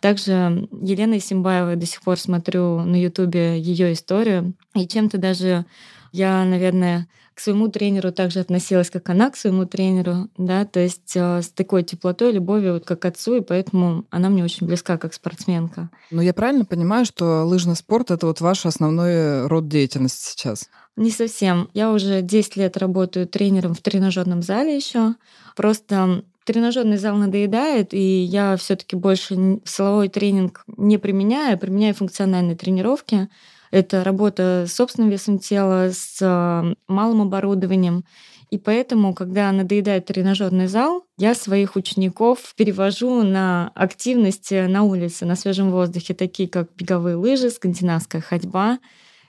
Также 0.00 0.68
Елена 0.80 1.20
Симбаева 1.20 1.76
до 1.76 1.84
сих 1.84 2.00
пор 2.00 2.18
смотрю 2.18 2.80
на 2.80 2.96
Ютубе 2.96 3.60
ее 3.60 3.92
историю. 3.92 4.54
И 4.74 4.88
чем-то 4.88 5.18
даже 5.18 5.66
я, 6.12 6.44
наверное, 6.44 7.08
к 7.34 7.40
своему 7.40 7.68
тренеру 7.68 8.12
также 8.12 8.40
относилась, 8.40 8.90
как 8.90 9.08
она 9.08 9.30
к 9.30 9.36
своему 9.36 9.64
тренеру, 9.64 10.28
да, 10.36 10.64
то 10.66 10.80
есть 10.80 11.12
э, 11.14 11.40
с 11.40 11.48
такой 11.48 11.82
теплотой, 11.84 12.32
любовью, 12.32 12.74
вот 12.74 12.84
как 12.84 13.00
к 13.00 13.04
отцу, 13.06 13.36
и 13.36 13.40
поэтому 13.40 14.04
она 14.10 14.28
мне 14.28 14.44
очень 14.44 14.66
близка 14.66 14.98
как 14.98 15.14
спортсменка. 15.14 15.88
Но 16.10 16.20
я 16.20 16.34
правильно 16.34 16.64
понимаю, 16.64 17.06
что 17.06 17.44
лыжный 17.44 17.76
спорт— 17.76 18.10
это 18.12 18.26
вот 18.26 18.40
ваш 18.40 18.66
основной 18.66 19.46
род 19.46 19.68
деятельности 19.68 20.32
сейчас? 20.32 20.68
Не 20.96 21.10
совсем. 21.10 21.70
Я 21.72 21.92
уже 21.92 22.20
10 22.20 22.56
лет 22.56 22.76
работаю 22.76 23.26
тренером 23.26 23.74
в 23.74 23.80
тренажерном 23.80 24.42
зале 24.42 24.76
еще. 24.76 25.14
Просто 25.56 26.24
тренажерный 26.44 26.98
зал 26.98 27.16
надоедает, 27.16 27.94
и 27.94 28.22
я 28.22 28.56
все-таки 28.56 28.96
больше 28.96 29.60
силовой 29.64 30.08
тренинг 30.08 30.64
не 30.76 30.98
применяю, 30.98 31.54
а 31.54 31.58
применяю 31.58 31.94
функциональные 31.94 32.56
тренировки. 32.56 33.28
Это 33.70 34.02
работа 34.02 34.64
с 34.68 34.74
собственным 34.74 35.10
весом 35.10 35.38
тела, 35.38 35.90
с 35.92 36.18
э, 36.20 36.74
малым 36.88 37.22
оборудованием. 37.22 38.04
И 38.50 38.58
поэтому, 38.58 39.14
когда 39.14 39.52
надоедает 39.52 40.06
тренажерный 40.06 40.66
зал, 40.66 41.04
я 41.16 41.34
своих 41.34 41.76
учеников 41.76 42.54
перевожу 42.56 43.22
на 43.22 43.70
активности 43.76 44.66
на 44.66 44.82
улице, 44.82 45.24
на 45.24 45.36
свежем 45.36 45.70
воздухе, 45.70 46.14
такие 46.14 46.48
как 46.48 46.68
беговые 46.74 47.14
лыжи, 47.14 47.50
скандинавская 47.50 48.20
ходьба 48.20 48.78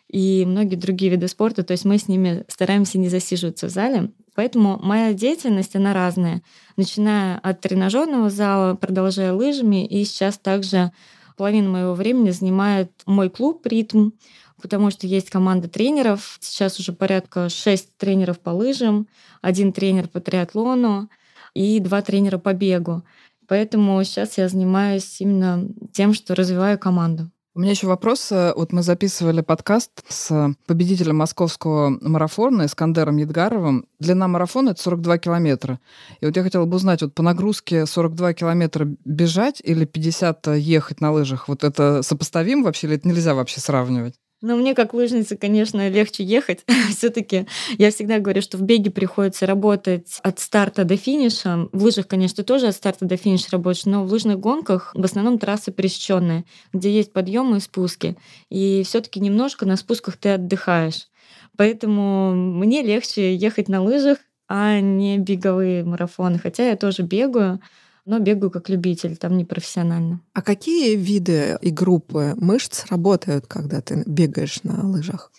и 0.10 0.44
многие 0.46 0.76
другие 0.76 1.12
виды 1.12 1.28
спорта. 1.28 1.64
То 1.64 1.72
есть 1.72 1.86
мы 1.86 2.00
с 2.00 2.08
ними 2.08 2.44
стараемся 2.48 2.98
не 2.98 3.10
засиживаться 3.10 3.68
в 3.68 3.70
зале. 3.70 4.12
Поэтому 4.34 4.80
моя 4.82 5.14
деятельность, 5.14 5.76
она 5.76 5.94
разная. 5.94 6.42
Начиная 6.76 7.38
от 7.38 7.62
тренажерного 7.62 8.30
зала, 8.30 8.76
продолжая 8.76 9.34
лыжами, 9.34 9.86
и 9.86 10.04
сейчас 10.04 10.38
также 10.38 10.92
половина 11.42 11.70
моего 11.70 11.96
времени 11.96 12.30
занимает 12.30 12.92
мой 13.08 13.28
клуб 13.32 13.66
«Ритм», 13.66 14.12
потому 14.62 14.92
что 14.92 15.08
есть 15.08 15.32
команда 15.32 15.68
тренеров. 15.68 16.38
Сейчас 16.40 16.80
уже 16.80 16.94
порядка 16.94 17.50
шесть 17.50 17.98
тренеров 17.98 18.40
по 18.40 18.52
лыжам, 18.52 19.08
один 19.42 19.74
тренер 19.74 20.08
по 20.08 20.20
триатлону 20.20 21.10
и 21.56 21.80
два 21.80 22.04
тренера 22.04 22.38
по 22.38 22.54
бегу. 22.54 23.02
Поэтому 23.48 24.04
сейчас 24.04 24.38
я 24.38 24.50
занимаюсь 24.50 25.20
именно 25.20 25.68
тем, 25.92 26.14
что 26.14 26.36
развиваю 26.36 26.78
команду. 26.78 27.32
У 27.54 27.60
меня 27.60 27.72
еще 27.72 27.88
вопрос. 27.88 28.32
Э, 28.32 28.54
вот 28.56 28.72
мы 28.72 28.82
записывали 28.82 29.42
подкаст 29.42 29.92
с 30.08 30.54
победителем 30.68 31.18
московского 31.18 31.90
марафона 31.90 32.66
Искандером 32.66 33.18
Едгаровым. 33.18 33.88
Длина 34.00 34.30
марафона— 34.30 34.70
это 34.72 34.82
42 34.82 35.18
километра. 35.18 35.78
И 36.22 36.26
вот 36.26 36.38
я 36.38 36.44
хотела 36.44 36.64
бы 36.64 36.78
узнать, 36.78 37.02
вот 37.02 37.14
по 37.14 37.24
нагрузке 37.24 37.86
42 37.86 38.34
километра 38.36 38.88
бежать 39.04 39.62
или 39.66 39.84
50 39.84 40.48
ехать 40.56 41.02
на 41.02 41.12
лыжах, 41.12 41.50
вот 41.50 41.66
это 41.66 42.04
сопоставимо 42.04 42.64
вообще 42.64 42.88
или 42.88 42.96
это 42.96 43.10
нельзя 43.10 43.36
вообще 43.36 43.60
сравнивать? 43.60 44.16
Но 44.42 44.56
мне 44.56 44.74
как 44.74 44.94
лыжнице, 44.94 45.38
конечно, 45.38 45.88
легче 45.88 46.24
ехать. 46.24 46.66
Все-таки 46.90 47.48
я 47.78 47.92
всегда 47.92 48.20
говорю, 48.20 48.42
что 48.42 48.58
в 48.58 48.64
беге 48.64 48.90
приходится 48.90 49.46
работать 49.46 50.20
от 50.24 50.40
старта 50.40 50.84
до 50.84 50.98
финиша. 50.98 51.70
В 51.72 51.84
лыжах, 51.84 52.08
конечно, 52.08 52.44
тоже 52.44 52.68
от 52.68 52.76
старта 52.76 53.06
до 53.06 53.18
финиша 53.18 53.50
работаешь, 53.52 53.86
но 53.86 54.04
в 54.04 54.12
лыжных 54.12 54.40
гонках 54.40 54.92
в 54.96 55.04
основном 55.04 55.38
трассы 55.38 55.72
пересеченные, 55.72 56.46
где 56.74 56.92
есть 56.92 57.14
подъемы 57.14 57.58
и 57.58 57.60
спуски. 57.60 58.18
И 58.50 58.82
все-таки 58.84 59.20
немножко 59.20 59.68
на 59.68 59.76
спусках 59.76 60.18
ты 60.18 60.30
отдыхаешь. 60.30 61.08
Поэтому 61.56 62.34
мне 62.34 62.82
легче 62.82 63.36
ехать 63.36 63.70
на 63.70 63.84
лыжах, 63.84 64.18
а 64.48 64.80
не 64.80 65.20
беговые 65.20 65.84
марафоны. 65.84 66.40
Хотя 66.40 66.70
я 66.70 66.76
тоже 66.76 67.04
бегаю, 67.04 67.60
но 68.06 68.20
бегаю 68.20 68.52
как 68.52 68.70
любитель, 68.70 69.18
там 69.18 69.38
не 69.38 69.46
профессионально. 69.46 70.22
А 70.34 70.42
какие 70.42 70.96
виды 70.96 71.58
и 71.62 71.70
группы 71.70 72.34
мышц 72.38 72.86
работают, 72.90 73.48
когда 73.48 73.82
ты 73.82 74.04
бегаешь 74.06 74.64
на 74.64 74.88
лыжах? 74.88 75.32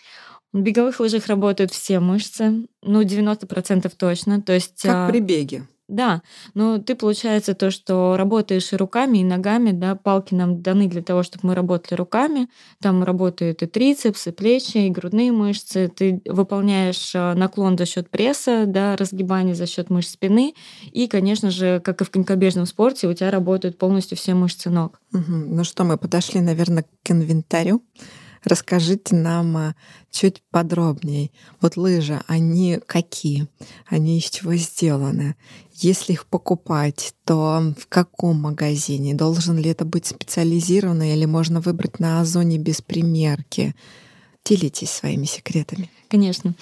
На 0.53 0.61
беговых 0.61 1.01
лыжах 1.01 1.27
работают 1.27 1.73
все 1.73 1.99
мышцы, 1.99 2.67
ну, 2.83 3.03
90% 3.03 3.91
точно. 3.97 4.43
То 4.43 4.53
есть, 4.53 4.83
как 4.83 5.11
при 5.11 5.21
беге. 5.21 5.67
Да, 5.93 6.23
но 6.55 6.79
ты, 6.79 6.95
получается, 6.95 7.53
то, 7.53 7.71
что 7.71 8.17
работаешь 8.17 8.73
и 8.73 8.77
руками, 8.77 9.19
и 9.19 9.25
ногами, 9.25 9.73
да, 9.73 9.95
палки 9.95 10.33
нам 10.33 10.63
даны 10.63 10.89
для 10.89 11.03
того, 11.03 11.23
чтобы 11.23 11.49
мы 11.49 11.55
работали 11.55 11.99
руками. 11.99 12.49
Там 12.81 13.05
работают 13.05 13.63
и 13.63 13.67
трицепсы, 13.67 14.31
и 14.31 14.33
плечи, 14.33 14.79
и 14.79 14.89
грудные 14.89 15.33
мышцы. 15.33 15.93
Ты 15.95 16.23
выполняешь 16.25 17.15
э, 17.15 17.35
наклон 17.35 17.77
за 17.77 17.85
счет 17.85 18.09
пресса, 18.09 18.65
да, 18.67 18.97
разгибание 18.97 19.55
за 19.55 19.67
счет 19.67 19.91
мышц 19.91 20.13
спины. 20.13 20.55
И, 20.93 21.09
конечно 21.09 21.51
же, 21.51 21.79
как 21.85 22.01
и 22.01 22.05
в 22.05 22.11
конькобежном 22.11 22.65
спорте, 22.65 23.07
у 23.07 23.13
тебя 23.13 23.31
работают 23.31 23.77
полностью 23.77 24.17
все 24.17 24.33
мышцы 24.33 24.71
ног. 24.71 24.99
Угу. 25.13 25.23
Ну 25.29 25.63
что, 25.63 25.85
мы 25.85 25.99
подошли, 25.99 26.41
наверное, 26.41 26.87
к 27.03 27.11
инвентарю. 27.11 27.83
Расскажите 28.45 29.15
нам 29.15 29.57
а, 29.57 29.75
чуть 30.11 30.43
подробнее. 30.51 31.31
Вот 31.61 31.77
лыжи, 31.77 32.21
они 32.27 32.81
какие? 32.87 33.47
Они 33.87 34.19
из 34.19 34.31
чего 34.31 34.55
сделаны? 34.55 35.37
Если 35.75 36.13
их 36.13 36.27
покупать, 36.27 37.15
то 37.25 37.75
в 37.79 37.87
каком 37.89 38.41
магазине? 38.41 39.15
Должен 39.15 39.59
ли 39.59 39.71
это 39.71 39.85
быть 39.85 40.07
специализированный 40.07 41.15
или 41.15 41.25
можно 41.25 41.61
выбрать 41.61 42.01
на 42.01 42.21
Озоне 42.21 42.59
без 42.59 42.83
примерки? 42.83 43.75
Делитесь 44.45 44.91
своими 44.91 45.25
секретами. 45.25 45.89
Конечно. 46.09 46.55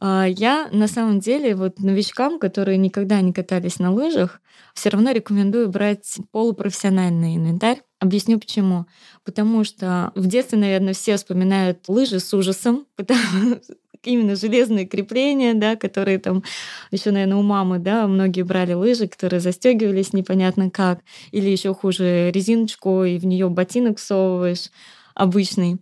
А, 0.00 0.24
я 0.26 0.68
на 0.72 0.88
самом 0.88 1.20
деле 1.20 1.54
вот 1.54 1.80
новичкам, 1.80 2.38
которые 2.38 2.78
никогда 2.78 3.20
не 3.20 3.34
катались 3.34 3.78
на 3.78 3.92
лыжах, 3.92 4.40
все 4.72 4.88
равно 4.88 5.10
рекомендую 5.10 5.68
брать 5.68 6.16
полупрофессиональный 6.32 7.36
инвентарь. 7.36 7.82
Объясню 7.98 8.38
почему. 8.38 8.86
Потому 9.24 9.64
что 9.64 10.12
в 10.14 10.26
детстве, 10.26 10.58
наверное, 10.58 10.92
все 10.92 11.16
вспоминают 11.16 11.88
лыжи 11.88 12.20
с 12.20 12.32
ужасом, 12.34 12.86
потому 12.96 13.58
именно 14.04 14.36
железные 14.36 14.86
крепления, 14.86 15.54
да, 15.54 15.74
которые 15.74 16.18
там 16.18 16.44
еще, 16.92 17.10
наверное, 17.10 17.38
у 17.38 17.42
мамы, 17.42 17.78
да, 17.78 18.06
многие 18.06 18.42
брали 18.42 18.72
лыжи, 18.72 19.08
которые 19.08 19.40
застегивались 19.40 20.12
непонятно 20.12 20.70
как, 20.70 21.00
или 21.32 21.48
еще 21.50 21.74
хуже 21.74 22.30
резиночку 22.30 23.02
и 23.04 23.18
в 23.18 23.26
нее 23.26 23.48
ботинок 23.48 23.98
всовываешь 23.98 24.70
обычный. 25.16 25.78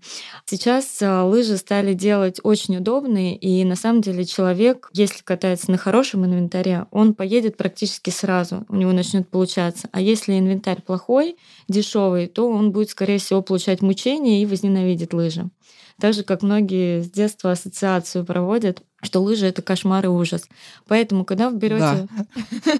Сейчас 0.46 1.02
а, 1.02 1.24
лыжи 1.24 1.56
стали 1.56 1.92
делать 1.92 2.40
очень 2.42 2.76
удобные, 2.76 3.36
и 3.36 3.64
на 3.64 3.74
самом 3.74 4.00
деле 4.00 4.24
человек, 4.24 4.88
если 4.92 5.22
катается 5.22 5.70
на 5.70 5.76
хорошем 5.76 6.24
инвентаре, 6.24 6.86
он 6.92 7.14
поедет 7.14 7.56
практически 7.56 8.10
сразу, 8.10 8.64
у 8.68 8.76
него 8.76 8.92
начнет 8.92 9.28
получаться. 9.28 9.88
А 9.92 10.00
если 10.00 10.38
инвентарь 10.38 10.80
плохой, 10.80 11.36
дешевый, 11.68 12.28
то 12.28 12.48
он 12.48 12.70
будет, 12.70 12.90
скорее 12.90 13.18
всего, 13.18 13.42
получать 13.42 13.82
мучения 13.82 14.40
и 14.40 14.46
возненавидит 14.46 15.12
лыжи. 15.12 15.50
Так 16.00 16.14
же, 16.14 16.22
как 16.22 16.42
многие 16.42 17.02
с 17.02 17.10
детства 17.10 17.52
ассоциацию 17.52 18.24
проводят, 18.24 18.82
что 19.02 19.20
лыжи— 19.20 19.46
это 19.48 19.62
кошмар 19.62 20.04
и 20.04 20.08
ужас. 20.08 20.48
Поэтому, 20.86 21.24
когда 21.24 21.50
вы 21.50 21.58
берете... 21.58 22.08
Да. 22.64 22.72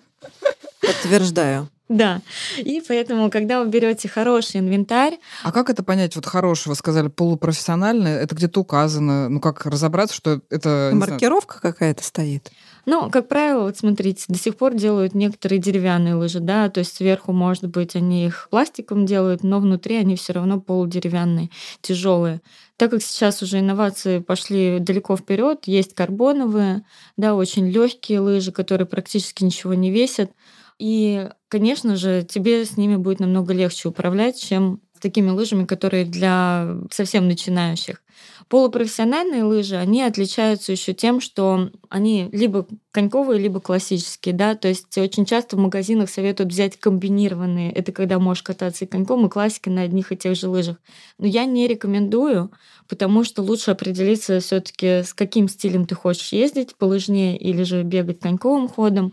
Подтверждаю. 0.81 1.69
Да. 1.89 2.23
И 2.57 2.83
поэтому, 2.87 3.31
когда 3.31 3.63
вы 3.63 3.69
берете 3.69 4.09
хороший 4.09 4.61
инвентарь. 4.61 5.19
А 5.43 5.53
как 5.53 5.69
это 5.69 5.83
понять? 5.83 6.17
Вот 6.17 6.25
хороший, 6.25 6.69
вы 6.69 6.77
сказали, 6.77 7.09
полупрофессиональный, 7.09 8.13
это 8.13 8.35
где-то 8.35 8.61
указано. 8.61 9.29
Ну, 9.29 9.39
как 9.39 9.67
разобраться, 9.67 10.17
что 10.17 10.41
это. 10.49 10.93
Маркировка 10.95 11.61
какая-то 11.61 12.03
стоит. 12.03 12.51
Ну, 12.87 13.11
как 13.11 13.29
правило, 13.29 13.65
вот 13.65 13.77
смотрите, 13.79 14.25
до 14.29 14.39
сих 14.39 14.57
пор 14.57 14.75
делают 14.75 15.15
некоторые 15.15 15.59
деревянные 15.59 16.15
лыжи, 16.15 16.41
да, 16.41 16.69
то 16.69 16.81
есть 16.81 16.97
сверху, 16.97 17.33
может 17.33 17.67
быть, 17.67 17.97
они 17.97 18.27
их 18.27 18.49
пластиком 18.51 19.07
делают, 19.07 19.43
но 19.43 19.59
внутри 19.59 19.97
они 19.97 20.17
все 20.17 20.35
равно 20.35 20.61
полудеревянные, 20.61 21.49
тяжелые. 21.81 22.43
Так 22.77 22.91
как 22.91 23.03
сейчас 23.03 23.41
уже 23.41 23.61
инновации 23.61 24.19
пошли 24.19 24.79
далеко 24.81 25.17
вперед, 25.17 25.61
есть 25.65 25.95
карбоновые, 25.95 26.85
да, 27.17 27.35
очень 27.35 27.71
легкие 27.71 28.21
лыжи, 28.21 28.53
которые 28.53 28.87
практически 28.87 29.45
ничего 29.45 29.73
не 29.75 29.91
весят. 29.91 30.31
И, 30.79 31.29
конечно 31.49 31.97
же, 31.97 32.25
тебе 32.29 32.65
с 32.65 32.77
ними 32.77 32.97
будет 32.97 33.21
намного 33.21 33.53
легче 33.55 33.89
управлять, 33.89 34.41
чем 34.41 34.81
с 34.97 35.01
такими 35.01 35.31
лыжами, 35.31 35.65
которые 35.67 36.05
для 36.05 36.77
совсем 36.91 37.29
начинающих. 37.29 38.01
Полупрофессиональные 38.49 39.43
лыжи, 39.43 39.77
они 39.77 40.03
отличаются 40.03 40.71
еще 40.73 40.93
тем, 40.93 41.21
что 41.21 41.71
они 41.89 42.29
либо 42.31 42.67
коньковые, 42.91 43.41
либо 43.41 43.59
классические, 43.61 44.35
да, 44.35 44.55
то 44.55 44.69
есть 44.69 44.97
очень 44.99 45.25
часто 45.25 45.57
в 45.57 45.61
магазинах 45.61 46.11
советуют 46.11 46.53
взять 46.53 46.79
комбинированные, 46.79 47.73
это 47.73 47.91
когда 47.91 48.19
можешь 48.21 48.43
кататься 48.45 48.85
и 48.85 48.89
коньком, 48.89 49.27
и 49.27 49.29
классикой 49.31 49.73
на 49.73 49.83
одних 49.83 50.13
и 50.13 50.17
тех 50.17 50.37
же 50.37 50.49
лыжах. 50.49 50.77
Но 51.19 51.27
я 51.27 51.45
не 51.45 51.67
рекомендую, 51.67 52.53
потому 52.89 53.25
что 53.25 53.43
лучше 53.43 53.73
определиться 53.73 54.39
все 54.41 54.61
таки 54.61 55.03
с 55.03 55.13
каким 55.15 55.49
стилем 55.49 55.87
ты 55.87 55.95
хочешь 55.95 56.33
ездить, 56.33 56.77
по 56.77 56.85
лыжне 56.85 57.37
или 57.37 57.63
же 57.65 57.83
бегать 57.83 58.21
коньковым 58.21 58.69
ходом, 58.69 59.13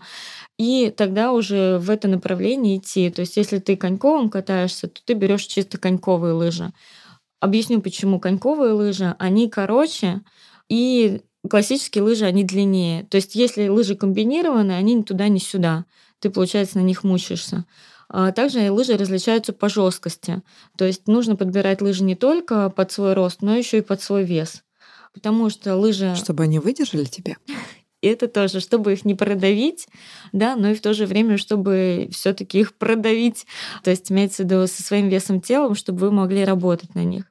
и 0.62 0.92
тогда 0.92 1.32
уже 1.32 1.80
в 1.80 1.90
это 1.90 2.08
направление 2.08 2.78
идти. 2.78 3.10
То 3.10 3.22
есть 3.22 3.36
если 3.36 3.58
ты 3.58 3.76
коньковым 3.76 4.30
катаешься, 4.30 4.88
то 4.88 5.02
ты 5.04 5.16
берешь 5.16 5.46
чисто 5.46 5.80
коньковые 5.80 6.34
лыжи. 6.34 6.72
Объясню, 7.40 7.82
почему 7.82 8.20
коньковые 8.20 8.74
лыжи, 8.74 9.16
они 9.18 9.50
короче, 9.50 10.22
и 10.70 11.22
классические 11.50 12.04
лыжи, 12.04 12.26
они 12.26 12.44
длиннее. 12.44 13.06
То 13.06 13.16
есть 13.16 13.34
если 13.34 13.70
лыжи 13.70 13.96
комбинированные, 13.96 14.78
они 14.78 14.94
ни 14.94 15.02
туда, 15.02 15.30
ни 15.30 15.40
сюда. 15.40 15.86
Ты, 16.20 16.30
получается, 16.30 16.78
на 16.78 16.84
них 16.84 17.04
мучаешься. 17.04 17.66
А 18.08 18.32
также 18.32 18.70
лыжи 18.70 18.96
различаются 18.96 19.54
по 19.54 19.68
жесткости. 19.68 20.44
То 20.78 20.86
есть 20.86 21.08
нужно 21.08 21.36
подбирать 21.36 21.82
лыжи 21.82 22.04
не 22.04 22.14
только 22.14 22.70
под 22.70 22.92
свой 22.92 23.16
рост, 23.16 23.42
но 23.42 23.56
еще 23.56 23.80
и 23.80 23.82
под 23.82 24.00
свой 24.00 24.26
вес. 24.26 24.62
Потому 25.12 25.50
что 25.50 25.76
лыжи... 25.76 26.14
Чтобы 26.16 26.44
они 26.44 26.60
выдержали 26.60 27.06
тебя? 27.06 27.38
Это 28.02 28.28
тоже, 28.28 28.60
чтобы 28.60 28.94
их 28.94 29.06
не 29.06 29.14
продавить, 29.14 29.88
да, 30.32 30.56
но 30.56 30.72
и 30.72 30.74
в 30.74 30.82
то 30.82 30.94
же 30.94 31.06
время, 31.06 31.38
чтобы 31.38 32.10
все 32.12 32.34
таки 32.34 32.60
их 32.60 32.76
продавить, 32.76 33.46
то 33.84 33.92
есть 33.92 34.12
имеется 34.12 34.42
в 34.44 34.46
виду 34.46 34.66
со 34.68 34.82
своим 34.82 35.08
весом 35.10 35.40
телом, 35.40 35.76
чтобы 35.76 36.00
вы 36.00 36.12
могли 36.12 36.44
работать 36.44 36.96
на 36.96 37.04
них. 37.04 37.26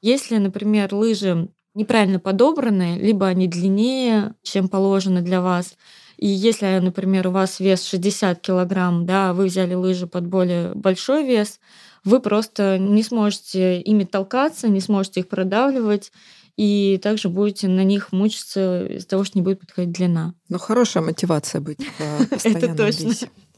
Если, 0.00 0.36
например, 0.36 0.94
лыжи 0.94 1.48
неправильно 1.74 2.20
подобраны, 2.20 2.98
либо 3.00 3.26
они 3.26 3.48
длиннее, 3.48 4.34
чем 4.42 4.68
положено 4.68 5.22
для 5.22 5.40
вас, 5.40 5.76
и 6.18 6.28
если, 6.28 6.78
например, 6.78 7.26
у 7.28 7.30
вас 7.32 7.58
вес 7.58 7.84
60 7.84 8.40
килограмм, 8.40 9.06
да, 9.06 9.32
вы 9.32 9.46
взяли 9.46 9.74
лыжи 9.74 10.06
под 10.06 10.26
более 10.26 10.72
большой 10.74 11.26
вес, 11.26 11.58
вы 12.04 12.20
просто 12.20 12.78
не 12.78 13.02
сможете 13.02 13.80
ими 13.80 14.04
толкаться, 14.04 14.68
не 14.68 14.80
сможете 14.80 15.20
их 15.20 15.28
продавливать, 15.28 16.12
и 16.56 16.98
также 17.02 17.28
будете 17.28 17.68
на 17.68 17.84
них 17.84 18.12
мучиться 18.12 18.86
из-за 18.86 19.06
того, 19.06 19.24
что 19.24 19.38
не 19.38 19.42
будет 19.42 19.60
подходить 19.60 19.92
длина. 19.92 20.34
Ну, 20.48 20.58
хорошая 20.58 21.02
мотивация 21.02 21.60
быть 21.60 21.78
в 21.80 22.32
Это 22.44 22.74
точно. 22.74 23.14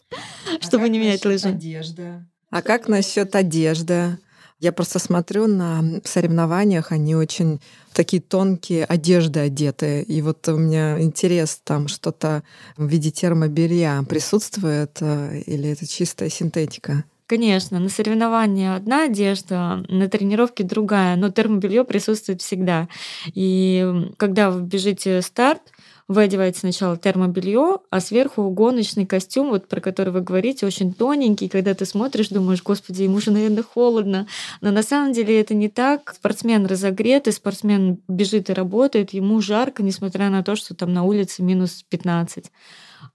Чтобы 0.60 0.88
не 0.88 0.98
менять 0.98 1.24
лыжи. 1.24 1.48
Одежда. 1.48 2.26
А 2.50 2.62
как 2.62 2.88
насчет 2.88 3.34
одежды? 3.34 4.18
Я 4.60 4.72
просто 4.72 4.98
смотрю 4.98 5.46
на 5.48 6.00
соревнованиях, 6.04 6.92
они 6.92 7.16
очень 7.16 7.60
такие 7.92 8.22
тонкие 8.22 8.84
одежды 8.84 9.40
одеты. 9.40 10.02
И 10.02 10.22
вот 10.22 10.46
у 10.48 10.56
меня 10.56 11.00
интерес, 11.02 11.60
там 11.64 11.88
что-то 11.88 12.44
в 12.76 12.86
виде 12.86 13.10
термобелья 13.10 14.02
присутствует 14.08 14.98
э, 15.00 15.42
или 15.46 15.70
это 15.70 15.86
чистая 15.86 16.30
синтетика? 16.30 17.04
Конечно, 17.26 17.81
на 17.81 17.88
соревнования 17.88 18.76
одна 18.76 19.04
одежда, 19.04 19.83
на 19.88 20.09
тренировке 20.09 20.62
другая, 20.62 21.16
но 21.16 21.31
термобелье 21.31 21.85
присутствует 21.85 22.43
всегда. 22.43 22.87
И 23.35 24.11
когда 24.19 24.50
вы 24.50 24.61
бежите 24.61 25.23
старт, 25.23 25.62
вы 26.07 26.25
одеваете 26.25 26.59
сначала 26.59 26.99
термобелье, 26.99 27.78
а 27.88 28.00
сверху 28.00 28.50
гоночный 28.50 29.07
костюм, 29.07 29.49
вот 29.49 29.69
про 29.69 29.81
который 29.81 30.12
вы 30.12 30.21
говорите, 30.21 30.66
очень 30.66 30.93
тоненький. 30.93 31.49
Когда 31.49 31.73
ты 31.73 31.87
смотришь, 31.87 32.28
думаешь, 32.28 32.62
господи, 32.62 33.04
ему 33.04 33.21
же, 33.21 33.31
наверное, 33.31 33.62
холодно. 33.62 34.26
Но 34.61 34.71
на 34.71 34.83
самом 34.83 35.14
деле 35.14 35.40
это 35.40 35.54
не 35.54 35.71
так. 35.71 36.12
Спортсмен 36.14 36.66
разогрет, 36.66 37.26
и 37.26 37.33
спортсмен 37.33 38.00
бежит 38.07 38.50
и 38.50 38.52
работает, 38.52 39.14
ему 39.14 39.40
жарко, 39.40 39.83
несмотря 39.83 40.28
на 40.28 40.43
то, 40.43 40.57
что 40.57 40.75
там 40.75 40.93
на 40.93 41.04
улице 41.04 41.43
минус 41.43 41.85
15. 41.88 42.52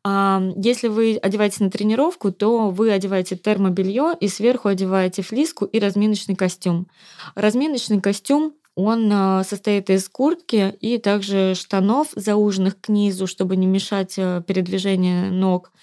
А 0.03 0.41
если 0.55 0.87
вы 0.87 1.17
одеваетесь 1.17 1.59
на 1.59 1.69
тренировку, 1.69 2.31
то 2.31 2.69
вы 2.69 2.91
одеваете 2.91 3.35
термобелье 3.35 4.13
и 4.19 4.27
сверху 4.27 4.69
одеваете 4.69 5.21
флиску 5.21 5.65
и 5.65 5.79
разминочный 5.79 6.35
костюм. 6.35 6.87
Разминочный 7.35 7.99
костюм 7.99 8.53
он 8.75 9.11
а, 9.11 9.43
состоит 9.43 9.89
из 9.89 10.07
куртки 10.07 10.73
и 10.79 10.99
также 10.99 11.53
штанов, 11.53 12.09
зауженных 12.15 12.79
к 12.79 12.87
низу, 12.87 13.27
чтобы 13.27 13.57
не 13.57 13.67
мешать 13.67 14.13
э, 14.17 14.41
передвижению 14.47 15.33
ног. 15.33 15.73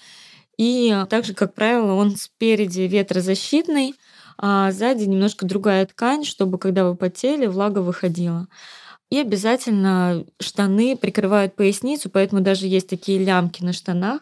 И 0.57 0.95
также, 1.07 1.35
как 1.35 1.53
правило, 1.53 1.93
он 1.93 2.15
спереди 2.15 2.81
ветрозащитный, 2.81 3.93
а 4.39 4.71
сзади 4.71 5.03
немножко 5.03 5.45
другая 5.45 5.85
ткань, 5.85 6.23
чтобы 6.23 6.57
когда 6.57 6.89
вы 6.89 6.95
потели, 6.95 7.45
влага 7.45 7.79
выходила. 7.79 8.47
И 9.09 9.19
обязательно 9.19 10.25
штаны 10.39 10.97
прикрывают 10.97 11.55
поясницу, 11.55 12.09
поэтому 12.09 12.41
даже 12.41 12.67
есть 12.67 12.89
такие 12.89 13.23
лямки 13.23 13.63
на 13.63 13.71
штанах, 13.71 14.21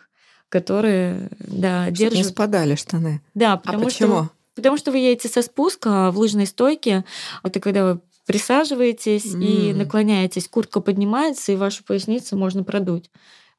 которые 0.50 1.30
да, 1.40 1.86
Чтобы 1.86 1.98
держат. 1.98 2.18
не 2.18 2.24
спадали 2.24 2.76
штаны. 2.76 3.22
Да, 3.34 3.54
а 3.54 3.58
потому 3.58 3.86
почему? 3.86 4.26
что 4.26 4.30
потому 4.56 4.78
что 4.78 4.92
вы 4.92 5.00
едете 5.00 5.28
со 5.28 5.42
спуска 5.42 6.12
в 6.12 6.18
лыжной 6.18 6.48
стойке. 6.48 7.04
Это 7.44 7.60
когда 7.60 7.94
вы 7.94 8.00
присаживаетесь 8.26 9.36
mm. 9.36 9.44
и 9.44 9.74
наклоняетесь, 9.74 10.48
куртка 10.48 10.80
поднимается, 10.80 11.52
и 11.52 11.58
вашу 11.58 11.84
поясницу 11.84 12.38
можно 12.38 12.64
продуть. 12.64 13.12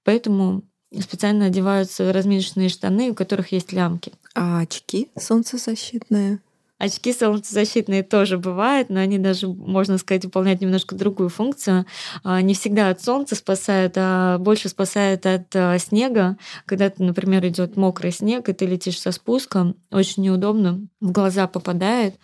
Поэтому 0.04 0.62
специально 0.98 1.46
одеваются 1.46 2.12
разминочные 2.12 2.68
штаны, 2.68 3.10
у 3.10 3.14
которых 3.14 3.52
есть 3.52 3.72
лямки. 3.72 4.12
А 4.34 4.60
очки 4.60 5.08
солнцезащитные? 5.18 6.40
Очки 6.78 7.14
солнцезащитные 7.14 8.02
тоже 8.02 8.36
бывают, 8.36 8.90
но 8.90 9.00
они 9.00 9.18
даже, 9.18 9.48
можно 9.48 9.96
сказать, 9.96 10.24
выполняют 10.26 10.60
немножко 10.60 10.94
другую 10.94 11.30
функцию. 11.30 11.86
А, 12.22 12.42
не 12.42 12.52
всегда 12.52 12.90
от 12.90 13.02
солнца 13.02 13.34
спасают, 13.34 13.94
а 13.96 14.36
больше 14.38 14.68
спасают 14.68 15.24
от 15.24 15.56
а, 15.56 15.78
снега. 15.78 16.36
Когда, 16.66 16.92
например, 16.98 17.46
идет 17.46 17.76
мокрый 17.76 18.12
снег, 18.12 18.50
и 18.50 18.52
ты 18.52 18.66
летишь 18.66 19.00
со 19.00 19.10
спуском, 19.10 19.76
очень 19.90 20.24
неудобно, 20.24 20.86
в 21.00 21.12
глаза 21.12 21.46
попадает. 21.46 22.16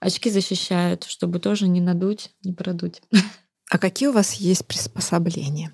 Очки 0.00 0.30
защищают, 0.30 1.04
чтобы 1.04 1.38
тоже 1.38 1.68
не 1.68 1.82
надуть, 1.82 2.30
не 2.44 2.54
продуть. 2.54 3.02
А 3.70 3.76
какие 3.76 4.08
у 4.08 4.12
вас 4.12 4.34
есть 4.34 4.64
приспособления? 4.66 5.70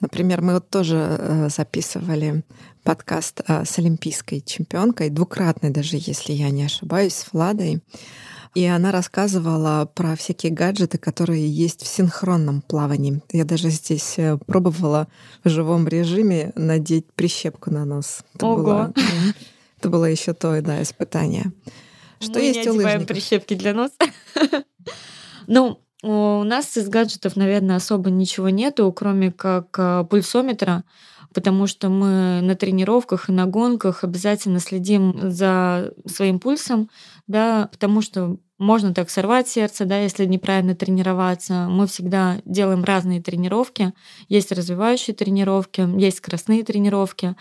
Например, 0.00 0.42
мы 0.42 0.54
вот 0.54 0.68
тоже 0.68 0.96
э, 0.96 1.48
записывали 1.48 2.42
подкаст 2.82 3.40
э, 3.46 3.64
с 3.64 3.78
олимпийской 3.78 4.40
чемпионкой, 4.40 5.10
двукратной 5.10 5.70
даже, 5.70 5.96
если 5.96 6.32
я 6.32 6.50
не 6.50 6.64
ошибаюсь, 6.64 7.14
с 7.14 7.32
Владой. 7.32 7.82
И 8.54 8.66
она 8.66 8.92
рассказывала 8.92 9.90
про 9.94 10.14
всякие 10.14 10.52
гаджеты, 10.52 10.98
которые 10.98 11.48
есть 11.48 11.82
в 11.82 11.86
синхронном 11.86 12.60
плавании. 12.60 13.22
Я 13.32 13.44
даже 13.44 13.70
здесь 13.70 14.18
э, 14.18 14.36
пробовала 14.46 15.08
в 15.42 15.48
живом 15.48 15.88
режиме 15.88 16.52
надеть 16.54 17.10
прищепку 17.14 17.70
на 17.70 17.84
нос. 17.84 18.22
Это 18.34 18.46
Ого! 18.46 18.62
Было, 18.62 18.92
это 19.78 19.88
было 19.88 20.04
еще 20.04 20.34
то, 20.34 20.60
да, 20.60 20.82
испытание. 20.82 21.52
Что 22.20 22.38
Мы 22.38 22.44
есть 22.44 22.64
не 22.64 22.70
у 22.70 22.74
лыжников? 22.74 23.06
прищепки 23.06 23.54
для 23.54 23.74
носа. 23.74 23.94
Ну, 25.48 25.80
у 26.04 26.44
нас 26.44 26.76
из 26.76 26.88
гаджетов, 26.88 27.34
наверное, 27.34 27.76
особо 27.76 28.10
ничего 28.10 28.48
нету, 28.48 28.92
кроме 28.92 29.32
как 29.32 29.76
а, 29.76 30.04
пульсометра, 30.04 30.84
потому 31.32 31.66
что 31.66 31.88
мы 31.88 32.40
на 32.42 32.54
тренировках 32.54 33.28
и 33.28 33.32
на 33.32 33.46
гонках 33.46 34.04
обязательно 34.04 34.60
следим 34.60 35.30
за 35.30 35.92
своим 36.06 36.38
пульсом, 36.38 36.88
да, 37.26 37.68
потому 37.72 38.02
что 38.02 38.36
можно 38.58 38.94
так 38.94 39.10
сорвать 39.10 39.48
сердце, 39.48 39.84
да, 39.84 39.98
если 39.98 40.24
неправильно 40.24 40.74
тренироваться. 40.74 41.66
Мы 41.68 41.86
всегда 41.86 42.38
делаем 42.44 42.84
разные 42.84 43.20
тренировки. 43.20 43.92
Есть 44.28 44.52
развивающие 44.52 45.14
тренировки, 45.14 45.86
есть 46.00 46.18
скоростные 46.18 46.62
тренировки. 46.62 47.34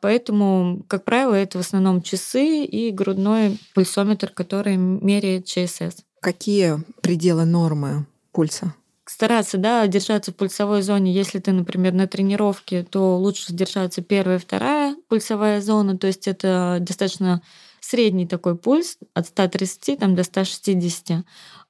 Поэтому, 0.00 0.84
как 0.86 1.04
правило, 1.04 1.34
это 1.34 1.58
в 1.58 1.62
основном 1.62 2.02
часы 2.02 2.64
и 2.64 2.92
грудной 2.92 3.58
пульсометр, 3.74 4.30
который 4.30 4.76
меряет 4.76 5.46
ЧСС. 5.46 6.04
Какие 6.20 6.78
пределы 7.00 7.44
нормы 7.44 8.06
пульса? 8.32 8.74
Стараться, 9.10 9.58
да, 9.58 9.86
держаться 9.86 10.32
в 10.32 10.36
пульсовой 10.36 10.82
зоне. 10.82 11.12
Если 11.12 11.38
ты, 11.38 11.52
например, 11.52 11.92
на 11.94 12.06
тренировке, 12.06 12.82
то 12.84 13.16
лучше 13.18 13.52
держаться 13.52 14.02
первая 14.02 14.38
вторая 14.38 14.96
пульсовая 15.08 15.60
зона, 15.60 15.96
то 15.98 16.06
есть 16.06 16.28
это 16.28 16.78
достаточно 16.80 17.42
средний 17.80 18.26
такой 18.26 18.56
пульс 18.56 18.98
от 19.14 19.26
130 19.28 19.96
там, 19.96 20.14
до 20.14 20.24
160. 20.24 21.24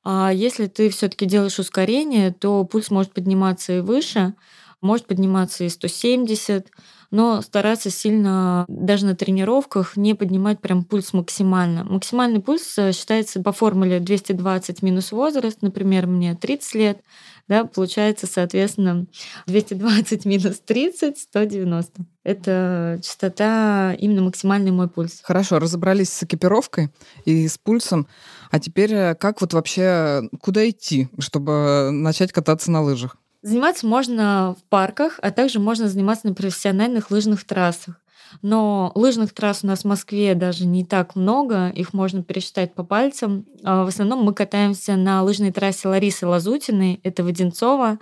А 0.05 0.33
если 0.33 0.67
ты 0.67 0.91
все 0.91 1.09
таки 1.09 1.27
делаешь 1.27 1.59
ускорение, 1.59 2.33
то 2.33 2.65
пульс 2.65 2.91
может 2.91 3.13
подниматься 3.13 3.75
и 3.79 3.81
выше, 3.81 4.35
может 4.81 5.07
подниматься 5.07 5.65
и 5.65 5.69
170, 5.69 6.69
но 7.11 7.41
стараться 7.41 7.91
сильно 7.91 8.65
даже 8.69 9.07
на 9.07 9.17
тренировках 9.17 9.97
не 9.97 10.15
поднимать 10.15 10.61
прям 10.61 10.85
пульс 10.85 11.13
максимально. 11.13 11.85
Максимальный 11.85 12.41
пульс 12.41 12.77
э, 12.79 12.93
считается 12.93 13.41
по 13.41 13.53
формуле 13.53 13.99
220 13.99 14.83
минус 14.83 15.13
возраст, 15.13 15.63
например, 15.63 16.07
мне 16.07 16.35
30 16.35 16.75
лет, 16.75 17.01
да, 17.49 17.65
получается, 17.65 18.27
соответственно, 18.27 19.07
220 19.47 20.27
минус 20.27 20.61
30— 20.65 21.19
190. 21.19 22.05
это 22.25 23.01
частота 23.03 23.95
именно 23.99 24.23
максимальный 24.23 24.71
мой 24.71 24.89
пульс. 24.89 25.21
Хорошо, 25.23 25.59
разобрались 25.59 26.13
с 26.13 26.23
экипировкой 26.23 26.91
и 27.25 27.49
с 27.49 27.57
пульсом. 27.57 28.07
А 28.51 28.61
теперь 28.61 28.93
э, 28.93 29.15
как 29.15 29.41
вот 29.41 29.55
вообще, 29.55 30.29
куда 30.43 30.69
идти, 30.69 31.09
чтобы 31.19 31.91
начать 31.91 32.33
кататься 32.33 32.71
на 32.71 32.83
лыжах? 32.83 33.17
Заниматься 33.43 33.87
можно 33.87 34.57
в 34.59 34.65
парках, 34.65 35.21
а 35.23 35.31
также 35.31 35.61
можно 35.61 35.89
заниматься 35.89 36.27
на 36.27 36.35
профессиональных 36.35 37.11
лыжных 37.11 37.45
трассах. 37.45 38.01
Но 38.43 38.93
лыжных 38.95 39.33
трасс 39.33 39.65
у 39.65 39.67
нас 39.67 39.81
в 39.81 39.85
Москве 39.85 40.35
даже 40.35 40.67
не 40.67 40.85
так 40.85 41.17
много, 41.17 41.69
их 41.71 41.93
можно 41.93 42.23
пересчитать 42.23 42.75
по 42.75 42.85
пальцам. 42.85 43.47
А 43.65 43.85
в 43.85 43.89
основном 43.89 44.23
мы 44.23 44.35
катаемся 44.35 44.97
на 44.97 45.23
лыжной 45.23 45.53
трассе 45.53 45.89
Ларисы 45.89 46.27
Лазутиной, 46.27 47.01
это 47.03 47.25
Воденцова. 47.25 47.99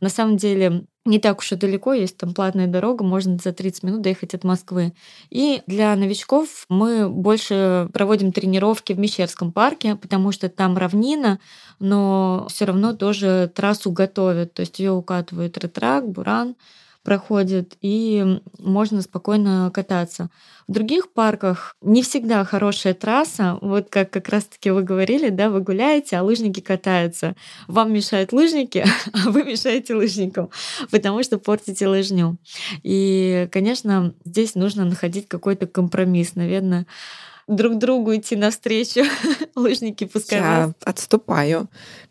На 0.00 0.08
самом 0.08 0.36
деле 0.36 0.84
не 1.04 1.18
так 1.18 1.38
уж 1.38 1.52
и 1.52 1.56
далеко, 1.56 1.94
есть 1.94 2.18
там 2.18 2.34
платная 2.34 2.66
дорога, 2.66 3.04
можно 3.04 3.38
за 3.42 3.52
30 3.52 3.82
минут 3.84 4.02
доехать 4.02 4.34
от 4.34 4.44
Москвы. 4.44 4.92
И 5.30 5.62
для 5.66 5.96
новичков 5.96 6.66
мы 6.68 7.08
больше 7.08 7.88
проводим 7.92 8.32
тренировки 8.32 8.92
в 8.92 8.98
Мещерском 8.98 9.50
парке, 9.50 9.96
потому 9.96 10.30
что 10.30 10.48
там 10.48 10.76
равнина, 10.76 11.40
но 11.78 12.46
все 12.50 12.66
равно 12.66 12.92
тоже 12.92 13.50
трассу 13.54 13.90
готовят, 13.90 14.52
то 14.52 14.60
есть 14.60 14.78
ее 14.78 14.92
укатывают 14.92 15.56
ретрак, 15.56 16.06
буран, 16.08 16.54
проходит, 17.02 17.76
и 17.80 18.40
можно 18.58 19.02
спокойно 19.02 19.70
кататься. 19.72 20.30
В 20.68 20.72
других 20.72 21.12
парках 21.12 21.76
не 21.80 22.02
всегда 22.02 22.44
хорошая 22.44 22.94
трасса, 22.94 23.58
вот 23.60 23.88
как 23.90 24.10
как 24.10 24.28
раз-таки 24.28 24.70
вы 24.70 24.82
говорили, 24.82 25.30
да, 25.30 25.50
вы 25.50 25.60
гуляете, 25.60 26.16
а 26.16 26.22
лыжники 26.22 26.60
катаются. 26.60 27.34
Вам 27.68 27.92
мешают 27.92 28.32
лыжники, 28.32 28.84
а 29.12 29.30
вы 29.30 29.44
мешаете 29.44 29.94
лыжникам, 29.94 30.50
потому 30.90 31.22
что 31.22 31.38
портите 31.38 31.88
лыжню. 31.88 32.38
И, 32.82 33.48
конечно, 33.50 34.14
здесь 34.24 34.54
нужно 34.54 34.84
находить 34.84 35.28
какой-то 35.28 35.66
компромисс, 35.66 36.34
наверное, 36.34 36.86
друг 37.50 37.78
другу 37.78 38.14
идти 38.14 38.36
навстречу. 38.36 39.02
Лыжники 39.54 40.04
пускай 40.04 40.38
Я 40.38 40.72
отступаю, 40.84 41.68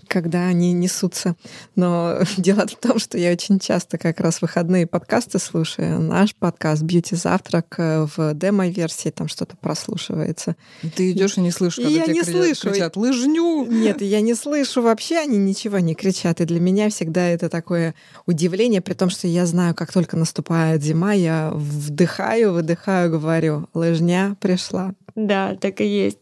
когда 0.09 0.47
они 0.47 0.73
несутся. 0.73 1.35
Но 1.75 2.17
дело 2.37 2.67
в 2.67 2.75
том, 2.75 2.99
что 2.99 3.17
я 3.17 3.31
очень 3.31 3.59
часто 3.59 3.97
как 3.97 4.19
раз 4.19 4.41
выходные 4.41 4.87
подкасты 4.87 5.39
слушаю. 5.39 5.99
Наш 5.99 6.35
подкаст 6.35 6.81
«Бьюти 6.81 7.15
Завтрак» 7.15 7.75
в 7.77 8.33
демо-версии 8.33 9.09
там 9.09 9.27
что-то 9.27 9.55
прослушивается. 9.55 10.55
Ты 10.95 11.11
идешь 11.11 11.37
и 11.37 11.41
не 11.41 11.51
слышишь, 11.51 11.83
когда 11.83 11.89
Я 11.89 12.03
тебе 12.05 12.15
не 12.15 12.21
кричат, 12.21 12.35
слышу. 12.35 12.69
кричат 12.71 12.95
«Лыжню!» 12.97 13.65
Нет, 13.69 14.01
я 14.01 14.21
не 14.21 14.33
слышу 14.33 14.81
вообще, 14.81 15.17
они 15.19 15.37
ничего 15.37 15.79
не 15.79 15.95
кричат. 15.95 16.41
И 16.41 16.45
для 16.45 16.59
меня 16.59 16.89
всегда 16.89 17.27
это 17.27 17.47
такое 17.49 17.93
удивление, 18.25 18.81
при 18.81 18.93
том, 18.93 19.09
что 19.09 19.27
я 19.27 19.45
знаю, 19.45 19.75
как 19.75 19.93
только 19.93 20.17
наступает 20.17 20.83
зима, 20.83 21.13
я 21.13 21.51
вдыхаю, 21.53 22.53
выдыхаю, 22.53 23.11
говорю, 23.11 23.69
лыжня 23.73 24.35
пришла. 24.41 24.93
Да, 25.15 25.55
так 25.55 25.81
и 25.81 25.85
есть. 25.85 26.19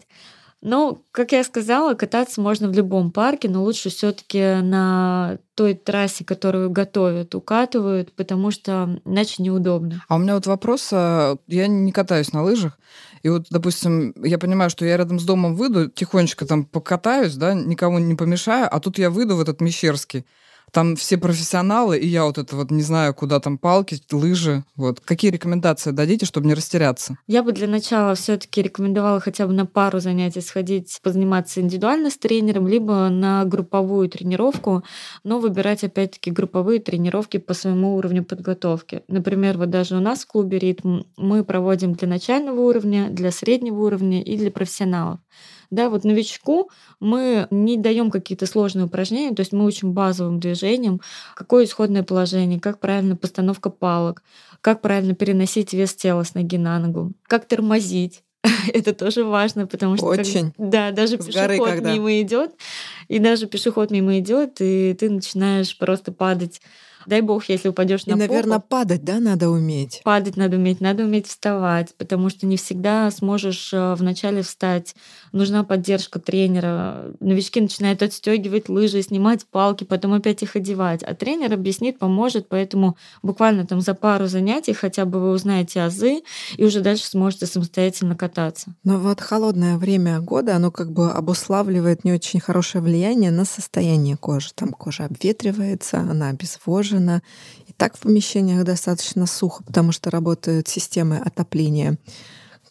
Ну, 0.62 1.06
как 1.12 1.34
я 1.34 1.44
сказала, 1.44 1.94
кататься 1.94 2.42
можно 2.42 2.68
в 2.68 2.74
любом 2.74 3.12
парке, 3.12 3.48
но 3.48 3.64
лучше 3.64 3.90
все-таки 3.90 4.62
на 4.62 5.38
той 5.54 5.76
трассе, 5.76 6.26
которую 6.26 6.72
готовят, 6.72 7.36
укатывают, 7.36 8.12
потому 8.14 8.50
что 8.50 9.00
иначе 9.06 9.44
неудобно. 9.44 10.04
А 10.08 10.16
у 10.16 10.20
меня 10.20 10.34
вот 10.34 10.48
вопрос, 10.48 10.90
а, 10.92 11.38
я 11.48 11.68
не 11.68 11.92
катаюсь 11.92 12.34
на 12.34 12.44
лыжах, 12.44 12.80
и 13.22 13.30
вот, 13.30 13.48
допустим, 13.52 14.14
я 14.24 14.40
понимаю, 14.40 14.72
что 14.72 14.84
я 14.86 14.98
рядом 14.98 15.20
с 15.20 15.26
домом 15.26 15.56
выйду, 15.56 15.90
тихонечко 15.90 16.46
там 16.46 16.66
покатаюсь, 16.66 17.36
да, 17.36 17.54
никому 17.54 18.00
не 18.00 18.16
помешаю, 18.16 18.68
а 18.72 18.80
тут 18.80 18.98
я 18.98 19.12
выйду 19.12 19.36
в 19.36 19.42
этот 19.42 19.62
Мещерский, 19.62 20.26
там 20.72 20.96
все 20.96 21.18
профессионалы, 21.18 21.98
и 21.98 22.08
я 22.08 22.26
вот 22.26 22.38
это 22.38 22.56
вот 22.56 22.72
не 22.72 22.82
знаю, 22.82 23.14
куда 23.14 23.40
там 23.40 23.58
палки, 23.58 24.00
лыжи. 24.12 24.64
Вот. 24.76 25.00
Какие 25.00 25.32
рекомендации 25.32 25.92
дадите, 25.92 26.26
чтобы 26.26 26.48
не 26.48 26.54
растеряться? 26.54 27.18
Я 27.28 27.44
бы 27.44 27.52
для 27.52 27.68
начала 27.68 28.16
все-таки 28.16 28.62
рекомендовала 28.62 29.20
хотя 29.20 29.48
бы 29.48 29.54
на 29.54 29.66
пару 29.66 30.00
занятий 30.00 30.42
сходить, 30.42 31.00
позаниматься 31.02 31.62
индивидуально 31.62 32.10
с 32.10 32.18
тренером, 32.18 32.68
либо 32.68 33.10
на 33.10 33.46
групповую 33.46 34.10
тренировку, 34.10 34.84
но 35.24 35.40
выбирать 35.40 35.84
опять-таки 35.84 36.32
групповые 36.32 36.80
тренировки 36.80 37.38
по 37.38 37.54
своему 37.54 37.96
уровню 37.96 38.24
подготовки. 38.24 39.04
Например, 39.08 39.58
вот 39.58 39.70
даже 39.70 39.96
у 39.96 40.00
нас 40.00 40.24
в 40.24 40.28
клубе 40.28 40.60
«Ритм» 40.60 41.04
мы 41.16 41.44
проводим 41.44 41.94
для 41.94 42.08
начального 42.08 42.60
уровня, 42.62 43.10
для 43.10 43.32
среднего 43.32 43.86
уровня 43.86 44.22
и 44.22 44.38
для 44.38 44.52
профессионалов. 44.52 45.20
Да, 45.70 45.90
вот 45.90 46.04
новичку 46.04 46.70
мы 47.00 47.48
не 47.52 47.78
даем 47.78 48.10
какие-то 48.10 48.46
сложные 48.46 48.86
упражнения, 48.86 49.36
то 49.36 49.42
есть 49.42 49.52
мы 49.52 49.66
учим 49.66 49.94
базовым 49.94 50.40
движениям, 50.40 51.02
какое 51.36 51.66
исходное 51.66 52.04
положение, 52.04 52.60
как 52.60 52.80
правильно 52.80 53.16
постановка 53.16 53.70
палок, 53.70 54.24
как 54.62 54.82
правильно 54.82 55.14
переносить 55.14 55.74
вес 55.74 55.94
тела 55.96 56.24
с 56.24 56.34
ноги 56.36 56.58
на 56.58 56.80
ногу, 56.80 57.12
как 57.24 57.46
тормозить. 57.48 58.24
Это 58.74 58.94
тоже 58.94 59.24
важно, 59.24 59.68
потому 59.68 59.98
что 59.98 60.10
как- 60.10 60.20
Очень. 60.20 60.54
да, 60.58 60.92
даже 60.92 61.22
С 61.22 61.26
пешеход 61.26 61.70
когда. 61.70 61.94
мимо 61.94 62.22
идет, 62.22 62.52
и 63.08 63.20
даже 63.20 63.48
пешеход 63.48 63.92
мимо 63.92 64.20
идет, 64.20 64.58
и 64.62 64.94
ты 64.94 65.10
начинаешь 65.10 65.78
просто 65.78 66.12
падать. 66.12 66.62
Дай 67.08 67.22
бог, 67.22 67.46
если 67.48 67.70
упадешь 67.70 68.04
И, 68.06 68.10
на 68.10 68.18
наверное, 68.18 68.58
попу. 68.58 68.68
падать, 68.68 69.04
да, 69.06 69.20
надо 69.22 69.50
уметь. 69.50 70.02
Падать 70.04 70.36
надо 70.36 70.58
уметь, 70.58 70.82
надо 70.82 71.04
уметь 71.06 71.26
вставать, 71.28 71.96
потому 71.98 72.30
что 72.30 72.46
не 72.46 72.58
всегда 72.58 73.10
сможешь 73.12 73.74
э, 73.74 73.96
вначале 73.96 74.42
встать. 74.42 74.94
Нужна 75.32 75.64
поддержка 75.64 76.20
тренера. 76.20 77.14
Новички 77.22 77.62
начинают 77.62 78.04
отстегивать 78.04 78.68
лыжи, 78.68 79.02
снимать 79.02 79.46
палки, 79.46 79.86
потом 79.86 80.14
опять 80.14 80.44
их 80.44 80.58
одевать. 80.58 81.02
А 81.02 81.16
тренер 81.16 81.54
объяснит, 81.54 81.98
поможет, 81.98 82.50
поэтому 82.50 82.98
буквально 83.24 83.66
там 83.66 83.80
за 83.80 83.94
пару 83.94 84.28
занятий 84.28 84.74
хотя 84.74 85.06
бы 85.06 85.22
вы 85.22 85.32
узнаете 85.32 85.82
азы 85.84 86.24
и 86.58 86.64
уже 86.66 86.82
дальше 86.82 87.06
сможете 87.06 87.46
самостоятельно 87.46 88.18
кататься. 88.18 88.76
Но 88.84 89.00
вот 89.00 89.22
холодное 89.22 89.78
время 89.78 90.20
года, 90.20 90.58
оно 90.58 90.72
как 90.72 90.92
бы 90.92 91.10
обуславливает 91.10 92.04
не 92.04 92.12
очень 92.12 92.42
хорошее 92.42 92.84
влияние 92.84 93.32
на 93.32 93.46
состояние 93.46 94.18
кожи. 94.18 94.50
Там 94.54 94.74
кожа 94.74 95.06
обветривается, 95.06 96.00
она 96.00 96.30
обезвожена. 96.98 97.22
И 97.68 97.74
так 97.74 97.98
в 97.98 98.02
помещениях 98.02 98.64
достаточно 98.64 99.26
сухо, 99.26 99.64
потому 99.64 99.92
что 99.92 100.10
работают 100.10 100.68
системы 100.68 101.18
отопления. 101.18 101.98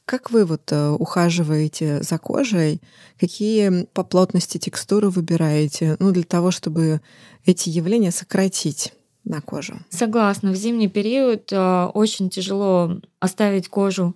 Как 0.04 0.30
вы 0.30 0.44
вот 0.44 0.70
э, 0.70 0.90
ухаживаете 0.90 2.00
за 2.02 2.18
кожей? 2.18 2.80
Какие 3.18 3.86
по 3.92 4.04
плотности 4.04 4.58
текстуры 4.58 5.10
выбираете? 5.10 5.96
Ну, 5.98 6.12
для 6.12 6.22
того, 6.22 6.52
чтобы 6.52 7.00
эти 7.44 7.70
явления 7.70 8.12
сократить 8.12 8.92
на 9.24 9.40
кожу. 9.40 9.74
Согласна, 9.90 10.52
в 10.52 10.54
зимний 10.54 10.88
период 10.88 11.52
э, 11.52 11.90
очень 11.92 12.30
тяжело 12.30 13.00
оставить 13.18 13.68
кожу 13.68 14.14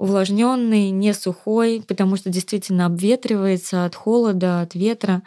увлажненной, 0.00 0.90
не 0.90 1.12
сухой, 1.12 1.84
потому 1.86 2.16
что 2.16 2.30
действительно 2.30 2.86
обветривается 2.86 3.84
от 3.84 3.94
холода, 3.94 4.62
от 4.62 4.74
ветра. 4.74 5.22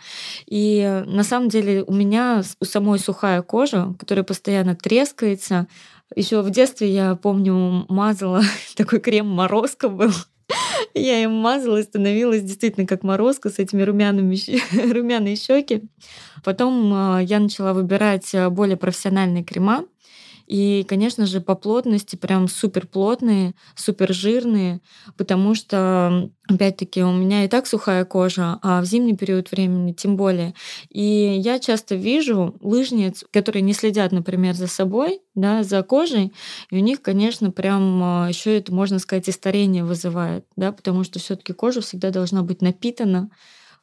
И 0.47 1.03
на 1.05 1.23
самом 1.23 1.49
деле 1.49 1.83
у 1.83 1.93
меня 1.93 2.41
у 2.59 2.65
самой 2.65 2.97
сухая 2.97 3.43
кожа, 3.43 3.93
которая 3.99 4.23
постоянно 4.23 4.75
трескается. 4.75 5.67
Еще 6.15 6.41
в 6.41 6.49
детстве 6.49 6.91
я 6.91 7.15
помню 7.15 7.86
мазала 7.88 8.41
такой 8.75 8.99
крем 8.99 9.27
морозко 9.27 9.89
был. 9.89 10.12
Я 10.93 11.23
им 11.23 11.31
мазала 11.31 11.77
и 11.77 11.83
становилась 11.83 12.43
действительно 12.43 12.86
как 12.86 13.03
морозка 13.03 13.49
с 13.49 13.59
этими 13.59 13.81
румяными, 13.83 14.38
румяные 14.93 15.36
щеки. 15.36 15.83
Потом 16.43 16.93
э, 16.93 17.23
я 17.23 17.39
начала 17.39 17.73
выбирать 17.73 18.33
э, 18.33 18.49
более 18.49 18.77
профессиональные 18.77 19.43
крема. 19.43 19.86
И, 20.47 20.86
конечно 20.88 21.25
же, 21.25 21.41
по 21.41 21.56
плотности 21.56 22.15
прям 22.15 22.47
супер 22.47 22.88
плотные, 22.88 23.53
супер 23.75 24.13
жирные, 24.13 24.82
потому 25.17 25.56
что, 25.56 26.29
опять-таки, 26.49 27.03
у 27.03 27.12
меня 27.12 27.45
и 27.45 27.47
так 27.47 27.67
сухая 27.67 28.06
кожа, 28.06 28.60
а 28.62 28.82
в 28.82 28.86
зимний 28.86 29.15
период 29.15 29.51
времени 29.51 29.93
тем 29.93 30.17
более. 30.17 30.53
И 30.89 31.01
я 31.01 31.60
часто 31.60 31.95
вижу 31.95 32.56
лыжниц, 32.62 33.23
которые 33.32 33.62
не 33.62 33.73
следят, 33.73 34.12
например, 34.12 34.53
за 34.56 34.67
собой, 34.67 35.21
да, 35.36 35.63
за 35.63 35.82
кожей, 35.84 36.34
и 36.69 36.77
у 36.77 36.79
них, 36.79 37.01
конечно, 37.01 37.51
прям 37.51 38.27
еще 38.27 38.58
это, 38.58 38.73
можно 38.73 38.99
сказать, 38.99 39.27
и 39.27 39.32
старение 39.32 39.84
вызывает, 39.84 40.45
да, 40.56 40.71
потому 40.71 41.03
что 41.03 41.19
все-таки 41.19 41.53
кожа 41.53 41.82
всегда 41.82 42.10
должна 42.10 42.43
быть 42.43 42.62
напитана, 42.62 43.29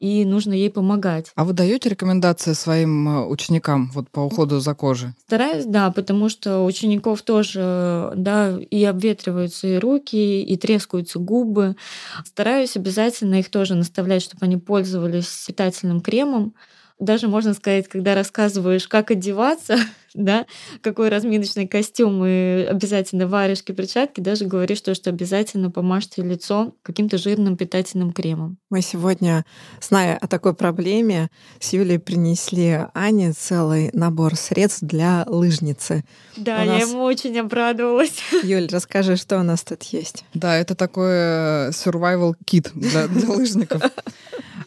и 0.01 0.25
нужно 0.25 0.55
ей 0.55 0.71
помогать. 0.71 1.31
А 1.37 1.45
вы 1.45 1.53
даете 1.53 1.91
рекомендации 1.91 2.55
своим 2.55 3.09
э, 3.09 3.27
ученикам 3.27 3.91
вот 3.95 4.09
по 4.11 4.21
уходу 4.21 4.59
за 4.59 4.75
кожей? 4.75 5.11
Стараюсь, 5.27 5.67
да, 5.67 5.91
потому 5.91 6.29
что 6.29 6.65
учеников 6.65 7.23
тоже, 7.23 8.13
да, 8.17 8.59
и 8.59 8.83
обветриваются 8.85 9.69
и 9.69 9.79
руки, 9.79 10.43
и 10.43 10.57
трескаются 10.57 11.19
губы. 11.19 11.77
Стараюсь 12.25 12.77
обязательно 12.77 13.37
их 13.37 13.51
тоже 13.51 13.75
наставлять, 13.75 14.23
чтобы 14.23 14.47
они 14.47 14.57
пользовались 14.57 15.45
питательным 15.47 16.01
кремом, 16.01 16.55
даже 17.01 17.29
можно 17.29 17.55
сказать, 17.55 17.89
когда 17.89 18.15
рассказываешь, 18.15 18.87
как 18.87 19.11
одеваться, 19.11 19.79
да, 20.15 20.47
какой 20.83 21.09
разминочный 21.09 21.67
костюм 21.67 22.25
и 22.25 22.67
обязательно 22.69 23.27
варежки, 23.27 23.73
перчатки, 23.73 24.21
даже 24.21 24.45
говоришь 24.45 24.81
то, 24.83 24.95
что 24.95 25.11
обязательно 25.11 25.71
помажьте 25.71 26.23
лицо 26.23 26.75
каким-то 26.83 27.19
жирным 27.19 27.57
питательным 27.57 28.13
кремом. 28.13 28.59
Мы 28.69 28.83
сегодня, 28.83 29.45
зная 29.81 30.17
о 30.17 30.29
такой 30.29 30.55
проблеме, 30.55 31.31
с 31.59 31.73
Юлей 31.73 31.99
принесли 31.99 32.87
Ане 32.95 33.33
целый 33.33 33.91
набор 33.93 34.37
средств 34.37 34.83
для 34.83 35.25
лыжницы. 35.27 36.05
Да, 36.37 36.63
у 36.63 36.65
я 36.65 36.73
нас... 36.73 36.91
ему 36.91 37.03
очень 37.03 37.39
обрадовалась. 37.39 38.21
Юль, 38.43 38.69
расскажи, 38.71 39.17
что 39.17 39.39
у 39.39 39.43
нас 39.43 39.63
тут 39.63 39.83
есть. 39.85 40.25
Да, 40.35 40.57
это 40.57 40.75
такой 40.75 41.11
э, 41.11 41.71
survival 41.71 42.35
kit 42.45 42.71
для, 42.75 43.09
для 43.09 43.29
лыжников. 43.29 43.83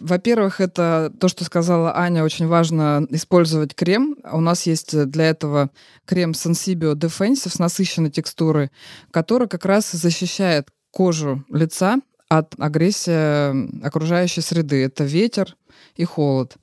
Во-первых, 0.03 0.59
это 0.59 1.13
то, 1.17 1.29
что 1.29 1.45
сказала 1.45 1.97
Аня, 1.97 2.25
очень 2.25 2.45
важно 2.45 3.07
использовать 3.09 3.73
крем. 3.73 4.17
У 4.29 4.41
нас 4.41 4.63
есть 4.63 5.09
для 5.09 5.29
этого 5.29 5.69
крем 6.05 6.31
Sensibio 6.31 6.93
Defensive 6.93 7.49
с 7.49 7.57
насыщенной 7.57 8.11
текстурой, 8.11 8.69
который 9.11 9.47
как 9.47 9.63
раз 9.63 9.89
защищает 9.91 10.67
кожу 10.91 11.45
лица 11.49 11.99
от 12.27 12.53
агрессии 12.59 13.85
окружающей 13.85 14.41
среды. 14.41 14.83
Это 14.83 15.05
ветер 15.05 15.55
и 15.95 16.03
холод. 16.03 16.57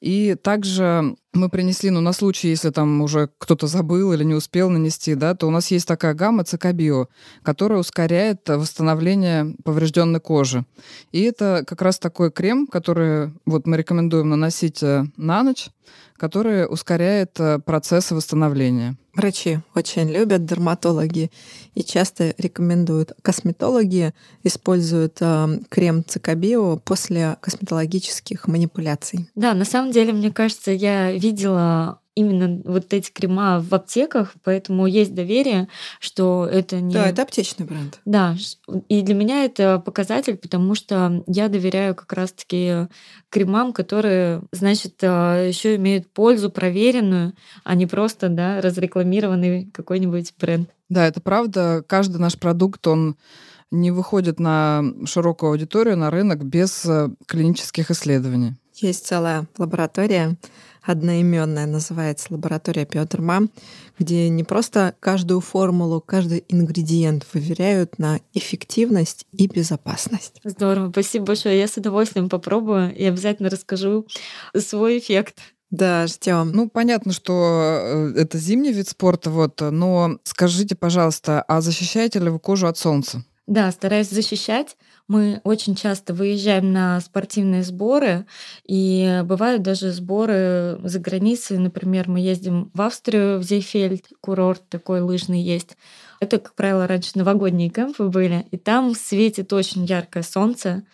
И 0.00 0.34
также 0.34 1.14
мы 1.34 1.48
принесли, 1.48 1.90
ну, 1.90 2.00
на 2.00 2.12
случай, 2.12 2.48
если 2.48 2.70
там 2.70 3.00
уже 3.00 3.30
кто-то 3.38 3.66
забыл 3.66 4.12
или 4.12 4.24
не 4.24 4.34
успел 4.34 4.70
нанести, 4.70 5.14
да, 5.14 5.34
то 5.34 5.46
у 5.46 5.50
нас 5.50 5.70
есть 5.70 5.86
такая 5.86 6.14
гамма 6.14 6.44
Цикабио, 6.44 7.08
которая 7.42 7.78
ускоряет 7.78 8.48
восстановление 8.48 9.54
поврежденной 9.64 10.20
кожи. 10.20 10.64
И 11.10 11.22
это 11.22 11.64
как 11.66 11.82
раз 11.82 11.98
такой 11.98 12.30
крем, 12.30 12.66
который 12.66 13.32
вот 13.46 13.66
мы 13.66 13.76
рекомендуем 13.76 14.28
наносить 14.28 14.82
э, 14.82 15.04
на 15.16 15.42
ночь, 15.42 15.70
который 16.16 16.66
ускоряет 16.72 17.40
э, 17.40 17.58
процессы 17.58 18.14
восстановления. 18.14 18.96
Врачи 19.14 19.58
очень 19.74 20.10
любят, 20.10 20.46
дерматологи, 20.46 21.30
и 21.74 21.82
часто 21.82 22.34
рекомендуют. 22.38 23.12
Косметологи 23.20 24.14
используют 24.42 25.18
э, 25.20 25.58
крем 25.68 26.02
Цикабио 26.04 26.78
после 26.78 27.36
косметологических 27.40 28.48
манипуляций. 28.48 29.28
Да, 29.34 29.52
на 29.52 29.66
самом 29.66 29.92
деле, 29.92 30.12
мне 30.12 30.30
кажется, 30.30 30.70
я 30.70 31.10
видела 31.22 32.00
именно 32.14 32.60
вот 32.64 32.92
эти 32.92 33.10
крема 33.10 33.60
в 33.60 33.74
аптеках, 33.74 34.34
поэтому 34.44 34.86
есть 34.86 35.14
доверие, 35.14 35.68
что 35.98 36.46
это 36.46 36.80
не... 36.80 36.92
Да, 36.92 37.08
это 37.08 37.22
аптечный 37.22 37.64
бренд. 37.64 38.00
Да, 38.04 38.36
и 38.88 39.02
для 39.02 39.14
меня 39.14 39.44
это 39.44 39.78
показатель, 39.78 40.36
потому 40.36 40.74
что 40.74 41.24
я 41.26 41.48
доверяю 41.48 41.94
как 41.94 42.12
раз-таки 42.12 42.88
кремам, 43.30 43.72
которые, 43.72 44.42
значит, 44.52 44.96
а, 45.02 45.46
еще 45.46 45.76
имеют 45.76 46.12
пользу 46.12 46.50
проверенную, 46.50 47.32
а 47.64 47.74
не 47.74 47.86
просто, 47.86 48.28
да, 48.28 48.60
разрекламированный 48.60 49.70
какой-нибудь 49.72 50.34
бренд. 50.38 50.68
Да, 50.90 51.06
это 51.06 51.22
правда. 51.22 51.82
Каждый 51.86 52.18
наш 52.18 52.38
продукт, 52.38 52.86
он 52.86 53.16
не 53.70 53.90
выходит 53.90 54.38
на 54.38 54.84
широкую 55.06 55.52
аудиторию, 55.52 55.96
на 55.96 56.10
рынок 56.10 56.44
без 56.44 56.84
э, 56.84 57.08
клинических 57.26 57.90
исследований. 57.90 58.56
Есть 58.74 59.06
целая 59.06 59.46
лаборатория, 59.58 60.36
одноименная, 60.82 61.66
называется 61.66 62.28
лаборатория 62.30 62.84
Пётерма, 62.84 63.48
где 63.98 64.28
не 64.28 64.44
просто 64.44 64.94
каждую 65.00 65.40
формулу, 65.40 66.00
каждый 66.00 66.44
ингредиент 66.48 67.26
выверяют 67.32 67.98
на 67.98 68.20
эффективность 68.34 69.26
и 69.32 69.46
безопасность. 69.46 70.40
Здорово, 70.42 70.90
спасибо 70.90 71.26
большое. 71.26 71.58
Я 71.58 71.68
с 71.68 71.76
удовольствием 71.76 72.28
попробую 72.28 72.94
и 72.94 73.04
обязательно 73.04 73.50
расскажу 73.50 74.06
свой 74.56 74.98
эффект. 74.98 75.38
Да, 75.70 76.06
ждем. 76.06 76.52
Ну, 76.52 76.68
понятно, 76.68 77.12
что 77.12 78.12
э, 78.14 78.20
это 78.20 78.36
зимний 78.36 78.72
вид 78.72 78.88
спорта, 78.88 79.30
вот, 79.30 79.60
но 79.60 80.18
скажите, 80.22 80.74
пожалуйста, 80.74 81.42
а 81.48 81.62
защищаете 81.62 82.18
ли 82.18 82.28
вы 82.28 82.38
кожу 82.38 82.66
от 82.66 82.76
солнца? 82.76 83.24
Да, 83.46 83.70
стараюсь 83.72 84.10
защищать. 84.10 84.76
Мы 85.08 85.40
очень 85.44 85.74
часто 85.74 86.14
выезжаем 86.14 86.72
на 86.72 87.00
спортивные 87.00 87.62
сборы, 87.62 88.26
и 88.64 89.22
бывают 89.24 89.62
даже 89.62 89.90
сборы 89.90 90.78
за 90.84 90.98
границей. 91.00 91.58
Например, 91.58 92.08
мы 92.08 92.20
ездим 92.20 92.70
в 92.72 92.80
Австрию, 92.80 93.38
в 93.38 93.42
Зейфельд, 93.42 94.06
курорт 94.20 94.62
такой 94.68 95.00
лыжный 95.00 95.42
есть. 95.42 95.76
Это, 96.20 96.38
как 96.38 96.54
правило, 96.54 96.86
раньше 96.86 97.10
новогодние 97.16 97.68
кемпы 97.68 98.04
были, 98.04 98.46
и 98.50 98.56
там 98.56 98.94
светит 98.94 99.52
очень 99.52 99.84
яркое 99.84 100.22
солнце, 100.22 100.84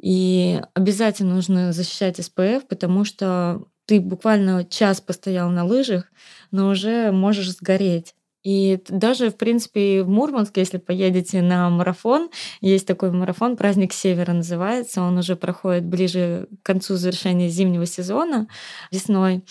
и 0.00 0.60
обязательно 0.74 1.34
нужно 1.34 1.72
защищать 1.72 2.16
СПФ, 2.24 2.66
потому 2.68 3.04
что 3.04 3.62
ты 3.86 4.00
буквально 4.00 4.64
час 4.64 5.00
постоял 5.00 5.50
на 5.50 5.64
лыжах, 5.64 6.04
но 6.50 6.70
уже 6.70 7.10
можешь 7.12 7.52
сгореть. 7.56 8.14
И 8.42 8.80
даже, 8.88 9.30
в 9.30 9.36
принципе, 9.36 10.02
в 10.02 10.08
Мурманск, 10.08 10.56
если 10.56 10.78
поедете 10.78 11.42
на 11.42 11.68
марафон, 11.70 12.30
есть 12.60 12.86
такой 12.86 13.10
марафон, 13.10 13.56
праздник 13.56 13.92
Севера 13.92 14.32
называется, 14.32 15.02
он 15.02 15.18
уже 15.18 15.36
проходит 15.36 15.84
ближе 15.84 16.48
к 16.62 16.66
концу 16.66 16.96
завершения 16.96 17.48
зимнего 17.48 17.84
сезона 17.84 18.46
весной. 18.90 19.44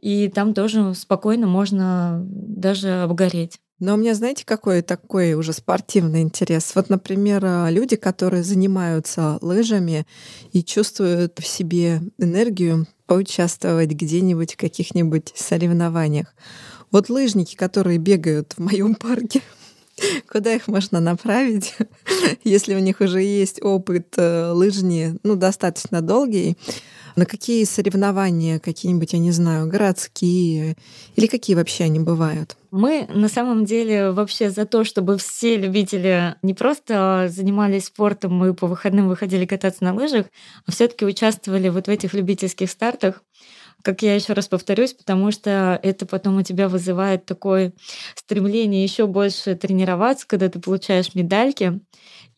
И 0.00 0.28
там 0.28 0.52
тоже 0.52 0.94
спокойно 0.94 1.46
можно 1.46 2.22
даже 2.26 3.02
обгореть. 3.02 3.60
Но 3.80 3.94
у 3.94 3.96
меня, 3.96 4.14
знаете, 4.14 4.44
какой 4.44 4.82
такой 4.82 5.34
уже 5.34 5.52
спортивный 5.52 6.22
интерес? 6.22 6.72
Вот, 6.74 6.90
например, 6.90 7.44
люди, 7.70 7.96
которые 7.96 8.42
занимаются 8.42 9.38
лыжами 9.40 10.06
и 10.52 10.62
чувствуют 10.62 11.38
в 11.38 11.46
себе 11.46 12.02
энергию 12.18 12.86
поучаствовать 13.06 13.90
где-нибудь 13.90 14.54
в 14.54 14.56
каких-нибудь 14.56 15.32
соревнованиях. 15.34 16.34
Вот 16.94 17.08
лыжники, 17.08 17.56
которые 17.56 17.98
бегают 17.98 18.52
в 18.52 18.60
моем 18.60 18.94
парке, 18.94 19.42
куда 20.32 20.54
их 20.54 20.68
можно 20.68 21.00
направить, 21.00 21.74
если 22.44 22.76
у 22.76 22.78
них 22.78 23.00
уже 23.00 23.20
есть 23.20 23.60
опыт 23.60 24.14
э, 24.16 24.52
лыжни, 24.52 25.16
ну, 25.24 25.34
достаточно 25.34 26.02
долгий, 26.02 26.56
на 27.16 27.26
какие 27.26 27.64
соревнования, 27.64 28.60
какие-нибудь, 28.60 29.12
я 29.12 29.18
не 29.18 29.32
знаю, 29.32 29.66
городские, 29.66 30.76
или 31.16 31.26
какие 31.26 31.56
вообще 31.56 31.82
они 31.82 31.98
бывают? 31.98 32.56
Мы 32.70 33.08
на 33.12 33.28
самом 33.28 33.64
деле 33.64 34.12
вообще 34.12 34.50
за 34.50 34.64
то, 34.64 34.84
чтобы 34.84 35.18
все 35.18 35.56
любители 35.56 36.36
не 36.42 36.54
просто 36.54 37.28
занимались 37.28 37.86
спортом 37.86 38.44
и 38.44 38.52
по 38.52 38.68
выходным 38.68 39.08
выходили 39.08 39.46
кататься 39.46 39.82
на 39.82 39.94
лыжах, 39.94 40.26
а 40.64 40.70
все-таки 40.70 41.04
участвовали 41.04 41.70
вот 41.70 41.88
в 41.88 41.90
этих 41.90 42.14
любительских 42.14 42.70
стартах 42.70 43.22
как 43.84 44.00
я 44.00 44.14
еще 44.14 44.32
раз 44.32 44.48
повторюсь, 44.48 44.94
потому 44.94 45.30
что 45.30 45.78
это 45.82 46.06
потом 46.06 46.38
у 46.38 46.42
тебя 46.42 46.68
вызывает 46.70 47.26
такое 47.26 47.74
стремление 48.16 48.82
еще 48.82 49.06
больше 49.06 49.54
тренироваться, 49.56 50.26
когда 50.26 50.48
ты 50.48 50.58
получаешь 50.58 51.14
медальки. 51.14 51.80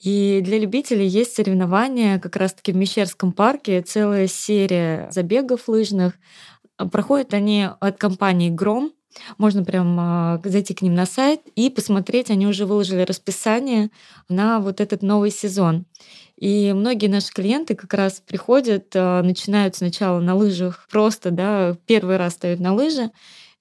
И 0.00 0.40
для 0.42 0.58
любителей 0.58 1.06
есть 1.06 1.36
соревнования 1.36 2.18
как 2.18 2.34
раз-таки 2.34 2.72
в 2.72 2.76
Мещерском 2.76 3.32
парке, 3.32 3.80
целая 3.80 4.26
серия 4.26 5.08
забегов 5.12 5.68
лыжных. 5.68 6.14
Проходят 6.90 7.32
они 7.32 7.68
от 7.78 7.96
компании 7.96 8.50
«Гром», 8.50 8.92
можно 9.38 9.64
прям 9.64 9.96
а, 9.98 10.40
зайти 10.44 10.74
к 10.74 10.82
ним 10.82 10.94
на 10.94 11.06
сайт 11.06 11.40
и 11.54 11.70
посмотреть, 11.70 12.30
они 12.30 12.46
уже 12.46 12.66
выложили 12.66 13.02
расписание 13.02 13.90
на 14.28 14.60
вот 14.60 14.80
этот 14.80 15.02
новый 15.02 15.30
сезон. 15.30 15.84
И 16.36 16.72
многие 16.74 17.06
наши 17.06 17.32
клиенты 17.32 17.74
как 17.74 17.94
раз 17.94 18.22
приходят, 18.26 18.88
а, 18.94 19.22
начинают 19.22 19.76
сначала 19.76 20.20
на 20.20 20.34
лыжах 20.34 20.86
просто, 20.90 21.30
да, 21.30 21.76
первый 21.86 22.16
раз 22.16 22.34
стоят 22.34 22.60
на 22.60 22.74
лыжи, 22.74 23.10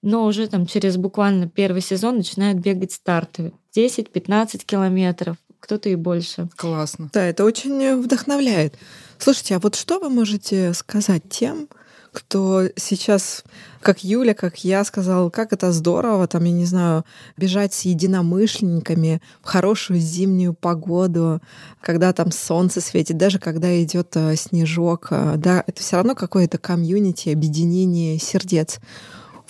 но 0.02 0.24
уже 0.24 0.46
там 0.46 0.66
через 0.66 0.96
буквально 0.96 1.48
первый 1.48 1.80
сезон 1.80 2.18
начинают 2.18 2.58
бегать 2.58 2.92
старты 2.92 3.52
10-15 3.74 4.64
километров, 4.64 5.36
кто-то 5.58 5.88
и 5.88 5.94
больше. 5.94 6.48
Классно. 6.56 7.10
Да, 7.12 7.24
это 7.24 7.44
очень 7.44 7.96
вдохновляет. 8.00 8.74
Слушайте, 9.18 9.56
а 9.56 9.58
вот 9.58 9.74
что 9.74 9.98
вы 9.98 10.10
можете 10.10 10.72
сказать 10.74 11.22
тем, 11.28 11.68
кто 12.16 12.62
сейчас, 12.76 13.44
как 13.82 14.02
Юля, 14.02 14.32
как 14.32 14.64
я 14.64 14.84
сказал, 14.84 15.30
как 15.30 15.52
это 15.52 15.70
здорово, 15.70 16.26
там, 16.26 16.44
я 16.44 16.50
не 16.50 16.64
знаю, 16.64 17.04
бежать 17.36 17.74
с 17.74 17.82
единомышленниками 17.82 19.20
в 19.42 19.46
хорошую 19.46 20.00
зимнюю 20.00 20.54
погоду, 20.54 21.42
когда 21.82 22.14
там 22.14 22.32
солнце 22.32 22.80
светит, 22.80 23.18
даже 23.18 23.38
когда 23.38 23.82
идет 23.82 24.16
э, 24.16 24.34
снежок, 24.36 25.08
э, 25.10 25.34
да, 25.36 25.62
это 25.66 25.82
все 25.82 25.96
равно 25.96 26.14
какое-то 26.14 26.56
комьюнити, 26.56 27.28
объединение 27.28 28.18
сердец. 28.18 28.80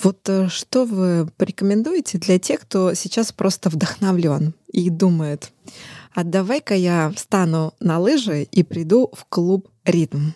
Вот 0.03 0.29
э, 0.29 0.49
что 0.49 0.87
вы 0.87 1.29
порекомендуете 1.37 2.19
для 2.19 2.41
тех, 2.41 2.63
кто 2.63 2.95
сейчас 2.95 3.31
просто 3.31 3.71
вдохновлен 3.71 4.55
и 4.73 4.91
думает, 4.91 5.53
а 6.13 6.25
давай-ка 6.25 6.75
я 6.75 7.13
встану 7.15 7.75
на 7.79 8.01
лыжи 8.01 8.43
и 8.43 8.65
приду 8.65 9.09
в 9.15 9.25
клуб 9.27 9.69
«Ритм». 9.85 10.31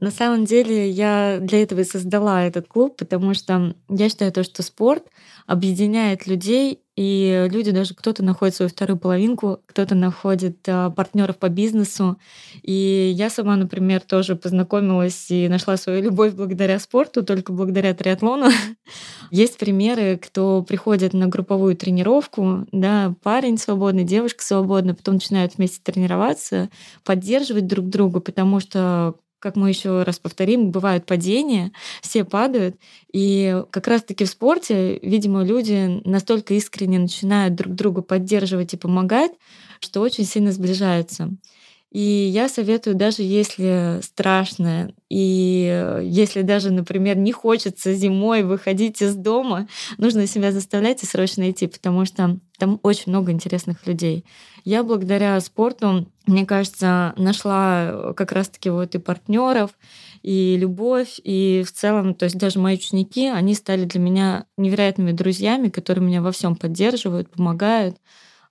На 0.00 0.10
самом 0.10 0.44
деле 0.44 0.90
я 0.90 1.38
для 1.40 1.62
этого 1.62 1.80
и 1.80 1.84
создала 1.84 2.42
этот 2.42 2.66
клуб, 2.66 2.96
потому 2.96 3.32
что 3.34 3.74
я 3.88 4.08
считаю 4.08 4.32
то, 4.32 4.42
что 4.42 4.62
спорт 4.62 5.04
объединяет 5.46 6.26
людей, 6.26 6.80
и 6.96 7.48
люди 7.50 7.70
даже 7.70 7.94
кто-то 7.94 8.22
находит 8.22 8.54
свою 8.54 8.68
вторую 8.68 8.98
половинку, 8.98 9.60
кто-то 9.66 9.94
находит 9.94 10.58
а, 10.68 10.90
партнеров 10.90 11.38
по 11.38 11.48
бизнесу. 11.48 12.18
И 12.62 13.12
я 13.14 13.30
сама, 13.30 13.56
например, 13.56 14.00
тоже 14.00 14.36
познакомилась 14.36 15.30
и 15.30 15.48
нашла 15.48 15.76
свою 15.76 16.02
любовь 16.02 16.34
благодаря 16.34 16.78
спорту, 16.78 17.24
только 17.24 17.52
благодаря 17.52 17.94
триатлону. 17.94 18.48
Есть 19.30 19.58
примеры, 19.58 20.18
кто 20.18 20.62
приходит 20.62 21.14
на 21.14 21.26
групповую 21.26 21.76
тренировку, 21.76 22.66
да, 22.70 23.14
парень 23.22 23.58
свободный, 23.58 24.04
девушка 24.04 24.44
свободная, 24.44 24.94
потом 24.94 25.14
начинают 25.14 25.56
вместе 25.56 25.80
тренироваться, 25.82 26.70
поддерживать 27.02 27.66
друг 27.66 27.88
друга, 27.88 28.20
потому 28.20 28.60
что 28.60 29.16
как 29.44 29.56
мы 29.56 29.68
еще 29.68 30.04
раз 30.04 30.18
повторим, 30.18 30.70
бывают 30.70 31.04
падения, 31.04 31.70
все 32.00 32.24
падают. 32.24 32.76
И 33.12 33.62
как 33.70 33.88
раз-таки 33.88 34.24
в 34.24 34.28
спорте, 34.30 34.98
видимо, 35.02 35.44
люди 35.44 36.00
настолько 36.08 36.54
искренне 36.54 36.98
начинают 36.98 37.54
друг 37.54 37.74
друга 37.74 38.00
поддерживать 38.00 38.72
и 38.72 38.78
помогать, 38.78 39.32
что 39.80 40.00
очень 40.00 40.24
сильно 40.24 40.50
сближаются. 40.50 41.28
И 41.94 42.00
я 42.00 42.48
советую, 42.48 42.96
даже 42.96 43.22
если 43.22 44.00
страшно, 44.02 44.92
и 45.08 46.00
если 46.02 46.42
даже, 46.42 46.72
например, 46.72 47.16
не 47.16 47.30
хочется 47.30 47.94
зимой 47.94 48.42
выходить 48.42 49.00
из 49.00 49.14
дома, 49.14 49.68
нужно 49.96 50.26
себя 50.26 50.50
заставлять 50.50 51.04
и 51.04 51.06
срочно 51.06 51.48
идти, 51.48 51.68
потому 51.68 52.04
что 52.04 52.40
там 52.58 52.80
очень 52.82 53.12
много 53.12 53.30
интересных 53.30 53.86
людей. 53.86 54.24
Я 54.64 54.82
благодаря 54.82 55.38
спорту, 55.38 56.08
мне 56.26 56.44
кажется, 56.44 57.14
нашла 57.16 58.12
как 58.16 58.32
раз-таки 58.32 58.70
вот 58.70 58.96
и 58.96 58.98
партнеров, 58.98 59.70
и 60.24 60.56
любовь, 60.56 61.20
и 61.22 61.62
в 61.64 61.70
целом, 61.70 62.14
то 62.14 62.24
есть 62.24 62.36
даже 62.36 62.58
мои 62.58 62.74
ученики, 62.74 63.28
они 63.28 63.54
стали 63.54 63.84
для 63.84 64.00
меня 64.00 64.46
невероятными 64.56 65.12
друзьями, 65.12 65.68
которые 65.68 66.04
меня 66.04 66.22
во 66.22 66.32
всем 66.32 66.56
поддерживают, 66.56 67.30
помогают 67.30 67.98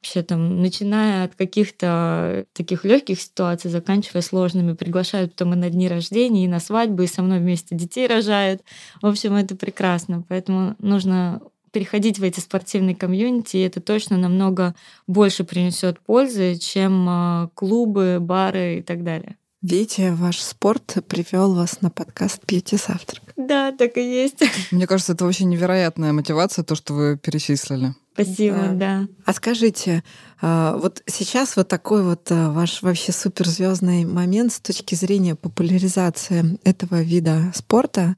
вообще 0.04 0.22
там, 0.22 0.62
начиная 0.62 1.24
от 1.24 1.36
каких-то 1.36 2.46
таких 2.52 2.84
легких 2.84 3.22
ситуаций, 3.22 3.72
заканчивая 3.72 4.22
сложными, 4.22 4.74
приглашают 4.74 5.32
потом 5.32 5.54
и 5.54 5.56
на 5.56 5.70
дни 5.70 5.88
рождения, 5.88 6.44
и 6.44 6.50
на 6.50 6.60
свадьбы, 6.60 7.06
и 7.06 7.08
со 7.08 7.22
мной 7.22 7.40
вместе 7.40 7.74
детей 7.74 8.06
рожают. 8.06 8.62
В 9.02 9.08
общем, 9.08 9.36
это 9.36 9.56
прекрасно. 9.56 10.26
Поэтому 10.28 10.76
нужно 10.80 11.42
переходить 11.72 12.20
в 12.20 12.24
эти 12.24 12.42
спортивные 12.42 12.98
комьюнити, 12.98 13.56
и 13.56 13.62
это 13.62 13.80
точно 13.80 14.18
намного 14.18 14.76
больше 15.08 15.46
принесет 15.46 16.02
пользы, 16.02 16.58
чем 16.58 17.08
а, 17.08 17.50
клубы, 17.54 18.18
бары 18.20 18.80
и 18.80 18.82
так 18.82 19.06
далее. 19.06 19.38
Видите, 19.62 20.12
ваш 20.12 20.42
спорт 20.42 20.98
привел 21.08 21.56
вас 21.56 21.80
на 21.80 21.90
подкаст 21.90 22.46
«Пьете 22.46 22.76
завтрак». 22.76 23.33
Да, 23.36 23.72
так 23.72 23.98
и 23.98 24.02
есть. 24.02 24.44
Мне 24.72 24.88
кажется, 24.88 25.14
это 25.14 25.26
очень 25.26 25.50
невероятная 25.50 26.14
мотивация, 26.14 26.64
то, 26.64 26.76
что 26.76 26.94
вы 26.94 27.18
перечислили. 27.18 27.94
Спасибо, 28.14 28.58
да. 28.58 28.74
да. 28.74 29.08
А 29.26 29.34
скажите, 29.34 30.04
а, 30.40 30.78
вот 30.78 31.02
сейчас 31.08 31.56
вот 31.56 31.68
такой 31.68 32.04
вот 32.04 32.28
а, 32.30 32.52
ваш 32.52 32.84
вообще 32.84 33.12
суперзвездный 33.12 34.06
момент 34.06 34.54
с 34.54 34.60
точки 34.60 34.94
зрения 34.94 35.34
популяризации 35.34 36.60
этого 36.64 37.02
вида 37.02 37.52
спорта. 37.56 38.16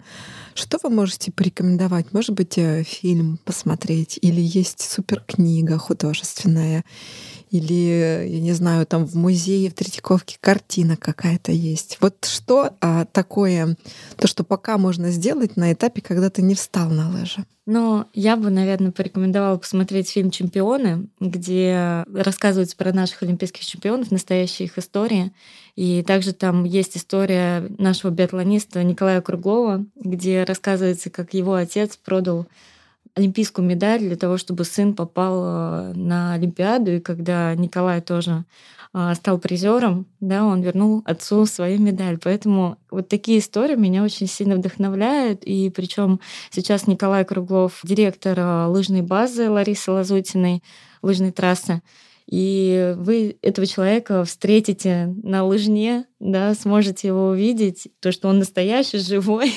Что 0.54 0.80
вы 0.84 0.90
можете 0.90 1.32
порекомендовать? 1.32 2.12
Может 2.14 2.32
быть, 2.32 2.58
э, 2.58 2.84
фильм 2.84 3.40
посмотреть? 3.44 4.20
Или 4.22 4.42
есть 4.42 4.82
суперкнига 4.82 5.78
художественная? 5.78 6.84
или, 7.56 8.28
я 8.28 8.40
не 8.40 8.54
знаю, 8.54 8.86
там 8.86 9.06
в 9.06 9.16
музее 9.16 9.70
в 9.70 9.74
Третьяковке 9.74 10.38
картина 10.42 10.98
какая-то 10.98 11.52
есть. 11.52 11.98
Вот 12.02 12.26
что 12.26 12.72
а, 12.82 13.06
такое, 13.06 13.78
то, 14.18 14.28
что 14.28 14.44
пока 14.44 14.78
можно 14.78 15.05
сделать 15.12 15.58
на 15.58 15.74
этапе, 15.74 16.02
когда 16.02 16.30
ты 16.30 16.42
не 16.42 16.56
встал 16.56 16.90
на 16.90 17.10
лыжи? 17.10 17.46
Ну, 17.66 18.06
я 18.14 18.36
бы, 18.36 18.52
наверное, 18.52 18.92
порекомендовала 18.92 19.58
посмотреть 19.58 20.10
фильм 20.10 20.30
«Чемпионы», 20.30 21.08
где 21.20 22.06
рассказывается 22.14 22.78
про 22.78 22.94
наших 22.94 23.24
олимпийских 23.24 23.66
чемпионов, 23.66 24.12
настоящая 24.12 24.66
их 24.66 24.78
история. 24.78 25.32
И 25.76 26.04
также 26.04 26.34
там 26.34 26.64
есть 26.64 26.96
история 26.96 27.68
нашего 27.78 28.12
биатлониста 28.12 28.84
Николая 28.84 29.22
Круглова, 29.22 29.84
где 29.96 30.44
рассказывается, 30.44 31.10
как 31.10 31.34
его 31.34 31.56
отец 31.56 31.98
продал 31.98 32.46
олимпийскую 33.16 33.68
медаль 33.68 34.00
для 34.00 34.16
того, 34.16 34.38
чтобы 34.38 34.66
сын 34.66 34.94
попал 34.94 35.42
э, 35.44 35.94
на 35.96 36.34
Олимпиаду. 36.34 36.98
И 36.98 37.00
когда 37.00 37.56
Николай 37.56 38.02
тоже 38.02 38.44
стал 39.16 39.40
призером, 39.40 40.06
да, 40.22 40.46
он 40.46 40.62
вернул 40.62 41.02
отцу 41.06 41.46
свою 41.46 41.80
медаль. 41.80 42.18
Поэтому 42.24 42.78
вот 42.90 43.10
такие 43.10 43.40
истории 43.40 43.76
меня 43.76 44.04
очень 44.04 44.28
сильно 44.28 44.56
вдохновляют. 44.56 45.44
И 45.44 45.70
причем 45.70 46.22
сейчас 46.50 46.88
Николай 46.88 47.26
Круглов, 47.26 47.82
директор 47.84 48.40
э, 48.40 48.66
лыжной 48.68 49.02
базы 49.02 49.50
Ларисы 49.50 49.92
Лазутиной, 49.92 50.64
лыжной 51.02 51.32
трассы. 51.32 51.82
И 52.30 52.96
вы 52.98 53.38
этого 53.44 53.68
человека 53.68 54.24
встретите 54.24 55.14
на 55.22 55.44
лыжне, 55.44 56.06
да, 56.20 56.56
сможете 56.56 57.10
его 57.10 57.28
увидеть, 57.28 57.88
то, 58.00 58.12
что 58.12 58.30
он 58.30 58.40
настоящий, 58.40 58.98
живой. 59.00 59.54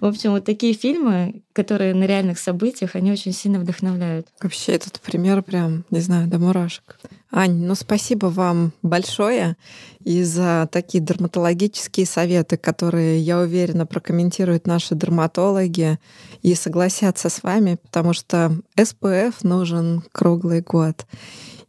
В 0.00 0.04
общем, 0.06 0.30
вот 0.30 0.44
такие 0.44 0.74
фильмы, 0.74 1.42
которые 1.52 1.92
на 1.94 2.04
реальных 2.04 2.38
событиях, 2.38 2.94
они 2.94 3.10
очень 3.10 3.32
сильно 3.32 3.58
вдохновляют. 3.58 4.28
Вообще 4.40 4.72
этот 4.72 5.00
пример 5.00 5.42
прям, 5.42 5.84
не 5.90 6.00
знаю, 6.00 6.28
до 6.28 6.38
мурашек. 6.38 6.98
Ань, 7.32 7.64
ну 7.64 7.74
спасибо 7.74 8.26
вам 8.26 8.72
большое 8.82 9.56
и 10.04 10.22
за 10.22 10.68
такие 10.70 11.02
дерматологические 11.02 12.06
советы, 12.06 12.56
которые, 12.56 13.18
я 13.18 13.40
уверена, 13.40 13.86
прокомментируют 13.86 14.68
наши 14.68 14.94
дерматологи 14.94 15.98
и 16.42 16.54
согласятся 16.54 17.28
с 17.28 17.42
вами, 17.42 17.76
потому 17.82 18.12
что 18.12 18.56
СПФ 18.80 19.42
нужен 19.42 20.04
круглый 20.12 20.60
год. 20.60 21.06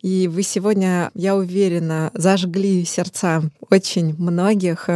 И 0.06 0.28
вы 0.28 0.44
сегодня, 0.44 1.10
я 1.15 1.36
уверена, 1.36 2.12
зажгли 2.13 2.86
сердца 2.86 3.41
очень 3.72 4.15
многих. 4.20 4.88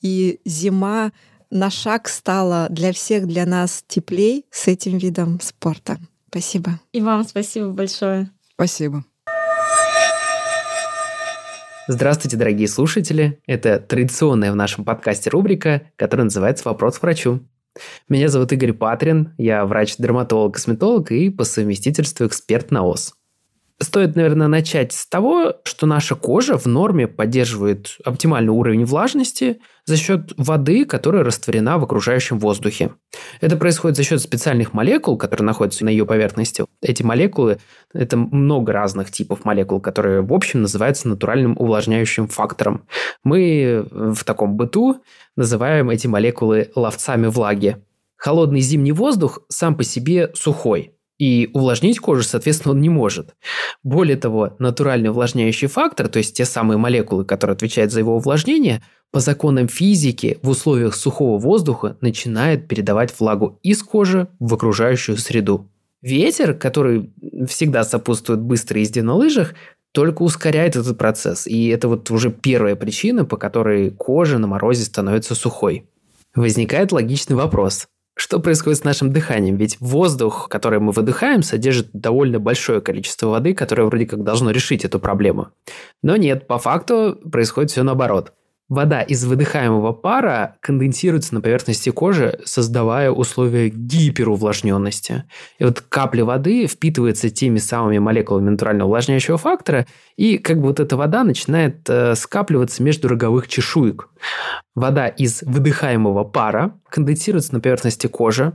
И 0.00 0.40
зима 0.46 1.12
на 1.50 1.68
шаг 1.68 2.08
стала 2.08 2.66
для 2.70 2.94
всех, 2.94 3.26
для 3.26 3.44
нас 3.44 3.84
теплей 3.86 4.46
с 4.50 4.66
этим 4.66 4.96
видом 4.96 5.38
спорта. 5.42 5.98
Спасибо. 6.30 6.80
И 6.92 7.02
вам 7.02 7.24
спасибо 7.24 7.68
большое. 7.72 8.30
Спасибо. 8.54 9.04
Здравствуйте, 11.86 12.38
дорогие 12.38 12.68
слушатели. 12.68 13.42
Это 13.46 13.78
традиционная 13.78 14.50
в 14.50 14.56
нашем 14.56 14.86
подкасте 14.86 15.28
рубрика, 15.28 15.82
которая 15.96 16.24
называется 16.24 16.66
«Вопрос 16.66 16.98
к 16.98 17.02
врачу». 17.02 17.40
Меня 18.08 18.28
зовут 18.28 18.50
Игорь 18.52 18.72
Патрин, 18.72 19.34
я 19.36 19.66
врач-дерматолог-косметолог 19.66 21.12
и 21.12 21.28
по 21.28 21.44
совместительству 21.44 22.26
эксперт 22.26 22.70
на 22.70 22.82
ОС. 22.84 23.12
Стоит, 23.80 24.16
наверное, 24.16 24.48
начать 24.48 24.92
с 24.92 25.06
того, 25.06 25.54
что 25.62 25.86
наша 25.86 26.16
кожа 26.16 26.58
в 26.58 26.66
норме 26.66 27.06
поддерживает 27.06 27.96
оптимальный 28.04 28.52
уровень 28.52 28.84
влажности 28.84 29.60
за 29.84 29.96
счет 29.96 30.32
воды, 30.36 30.84
которая 30.84 31.22
растворена 31.22 31.78
в 31.78 31.84
окружающем 31.84 32.40
воздухе. 32.40 32.90
Это 33.40 33.56
происходит 33.56 33.96
за 33.96 34.02
счет 34.02 34.20
специальных 34.20 34.72
молекул, 34.72 35.16
которые 35.16 35.46
находятся 35.46 35.84
на 35.84 35.90
ее 35.90 36.06
поверхности. 36.06 36.64
Эти 36.82 37.04
молекулы– 37.04 37.58
это 37.94 38.16
много 38.16 38.72
разных 38.72 39.12
типов 39.12 39.44
молекул, 39.44 39.80
которые, 39.80 40.22
в 40.22 40.34
общем, 40.34 40.62
называются 40.62 41.06
натуральным 41.06 41.54
увлажняющим 41.56 42.26
фактором. 42.26 42.84
Мы 43.22 43.86
в 43.92 44.24
таком 44.24 44.56
быту 44.56 45.04
называем 45.36 45.88
эти 45.90 46.08
молекулы 46.08 46.72
ловцами 46.74 47.28
влаги. 47.28 47.76
Холодный 48.16 48.60
зимний 48.60 48.90
воздух 48.90 49.42
сам 49.48 49.76
по 49.76 49.84
себе 49.84 50.32
сухой– 50.34 50.94
и 51.18 51.50
увлажнить 51.52 51.98
кожу, 51.98 52.22
соответственно, 52.22 52.74
он 52.74 52.80
не 52.80 52.88
может. 52.88 53.34
Более 53.82 54.16
того, 54.16 54.54
натуральный 54.58 55.10
увлажняющий 55.10 55.68
фактор, 55.68 56.08
то 56.08 56.18
есть 56.18 56.36
те 56.36 56.44
самые 56.44 56.78
молекулы, 56.78 57.24
которые 57.24 57.54
отвечают 57.54 57.92
за 57.92 58.00
его 58.00 58.16
увлажнение, 58.16 58.82
по 59.10 59.20
законам 59.20 59.68
физики 59.68 60.38
в 60.42 60.50
условиях 60.50 60.94
сухого 60.94 61.38
воздуха 61.38 61.96
начинает 62.00 62.68
передавать 62.68 63.12
влагу 63.18 63.58
из 63.62 63.82
кожи 63.82 64.28
в 64.38 64.54
окружающую 64.54 65.16
среду. 65.16 65.70
Ветер, 66.02 66.54
который 66.54 67.12
всегда 67.48 67.84
сопутствует 67.84 68.40
быстрой 68.40 68.82
езде 68.82 69.02
на 69.02 69.14
лыжах, 69.14 69.54
только 69.92 70.22
ускоряет 70.22 70.76
этот 70.76 70.96
процесс. 70.96 71.46
И 71.46 71.68
это 71.68 71.88
вот 71.88 72.10
уже 72.10 72.30
первая 72.30 72.76
причина, 72.76 73.24
по 73.24 73.36
которой 73.36 73.90
кожа 73.90 74.38
на 74.38 74.46
морозе 74.46 74.84
становится 74.84 75.34
сухой. 75.34 75.88
Возникает 76.34 76.92
логичный 76.92 77.34
вопрос. 77.34 77.88
Что 78.18 78.40
происходит 78.40 78.80
с 78.80 78.84
нашим 78.84 79.12
дыханием? 79.12 79.56
Ведь 79.56 79.76
воздух, 79.78 80.48
который 80.50 80.80
мы 80.80 80.90
выдыхаем, 80.90 81.44
содержит 81.44 81.90
довольно 81.92 82.40
большое 82.40 82.80
количество 82.80 83.28
воды, 83.28 83.54
которое 83.54 83.84
вроде 83.84 84.06
как 84.06 84.24
должно 84.24 84.50
решить 84.50 84.84
эту 84.84 84.98
проблему. 84.98 85.50
Но 86.02 86.16
нет, 86.16 86.48
по 86.48 86.58
факту 86.58 87.16
происходит 87.30 87.70
все 87.70 87.84
наоборот. 87.84 88.32
Вода 88.68 89.00
из 89.00 89.24
выдыхаемого 89.24 89.92
пара 89.92 90.56
конденсируется 90.60 91.32
на 91.32 91.40
поверхности 91.40 91.88
кожи, 91.88 92.40
создавая 92.44 93.10
условия 93.10 93.70
гиперувлажненности. 93.70 95.24
И 95.58 95.64
вот 95.64 95.80
капля 95.88 96.24
воды 96.24 96.66
впитывается 96.66 97.30
теми 97.30 97.58
самыми 97.58 97.98
молекулами 97.98 98.50
натурального 98.50 98.88
увлажняющего 98.88 99.38
фактора, 99.38 99.86
и 100.16 100.36
как 100.36 100.58
бы 100.58 100.66
вот 100.66 100.80
эта 100.80 100.98
вода 100.98 101.24
начинает 101.24 101.88
э, 101.88 102.14
скапливаться 102.14 102.82
между 102.82 103.08
роговых 103.08 103.48
чешуек. 103.48 104.10
Вода 104.74 105.08
из 105.08 105.42
выдыхаемого 105.42 106.24
пара 106.24 106.78
конденсируется 106.88 107.54
на 107.54 107.60
поверхности 107.60 108.06
кожи, 108.06 108.52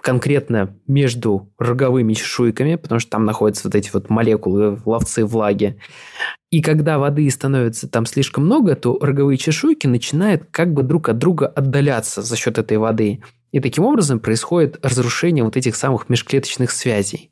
конкретно 0.00 0.76
между 0.86 1.52
роговыми 1.58 2.14
чешуйками, 2.14 2.76
потому 2.76 3.00
что 3.00 3.10
там 3.10 3.24
находятся 3.24 3.68
вот 3.68 3.74
эти 3.74 3.90
вот 3.92 4.10
молекулы, 4.10 4.80
ловцы 4.84 5.24
влаги. 5.24 5.78
И 6.50 6.62
когда 6.62 6.98
воды 6.98 7.28
становится 7.30 7.88
там 7.88 8.06
слишком 8.06 8.44
много, 8.44 8.74
то 8.74 8.98
роговые 9.00 9.36
чешуйки 9.36 9.86
начинают 9.86 10.44
как 10.50 10.72
бы 10.72 10.82
друг 10.82 11.08
от 11.08 11.18
друга 11.18 11.46
отдаляться 11.46 12.22
за 12.22 12.36
счет 12.36 12.58
этой 12.58 12.78
воды. 12.78 13.20
И 13.50 13.60
таким 13.60 13.84
образом 13.84 14.20
происходит 14.20 14.78
разрушение 14.82 15.42
вот 15.42 15.56
этих 15.56 15.74
самых 15.74 16.08
межклеточных 16.08 16.70
связей. 16.70 17.30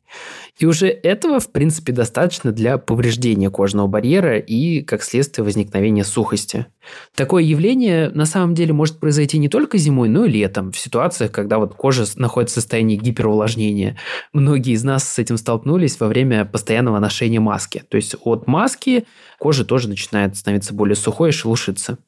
И 0.59 0.65
уже 0.65 0.89
этого, 0.89 1.41
в 1.41 1.53
принципе, 1.53 1.93
достаточно 1.93 2.53
для 2.53 2.79
повреждения 2.79 3.51
кожного 3.51 3.87
барьера 3.87 4.39
и, 4.39 4.81
как 4.81 5.03
следствие, 5.03 5.45
возникновения 5.45 6.05
сухости. 6.05 6.67
Такое 7.15 7.43
явление 7.43 8.09
на 8.11 8.25
самом 8.25 8.55
деле 8.55 8.73
может 8.73 8.99
произойти 8.99 9.39
не 9.39 9.51
только 9.51 9.77
зимой, 9.77 10.09
но 10.09 10.25
и 10.25 10.31
летом, 10.31 10.73
в 10.73 10.79
ситуациях, 10.79 11.33
когда 11.33 11.59
вот 11.59 11.75
кожа 11.75 12.05
находится 12.17 12.61
в 12.61 12.63
состоянии 12.63 12.97
гиперувлажнения. 12.97 13.99
Многие 14.33 14.73
из 14.73 14.85
нас 14.85 15.07
с 15.07 15.19
этим 15.19 15.37
столкнулись 15.37 16.01
во 16.01 16.07
время 16.07 16.47
постоянного 16.47 16.99
ношения 16.99 17.41
маски. 17.41 17.83
То 17.91 17.97
есть 17.97 18.17
от 18.23 18.47
маски 18.47 19.07
кожа 19.39 19.67
тоже 19.67 19.89
начинает 19.89 20.37
становиться 20.37 20.73
более 20.73 20.97
сухой 20.97 21.31
и 21.31 21.33
шелушиться. 21.33 21.99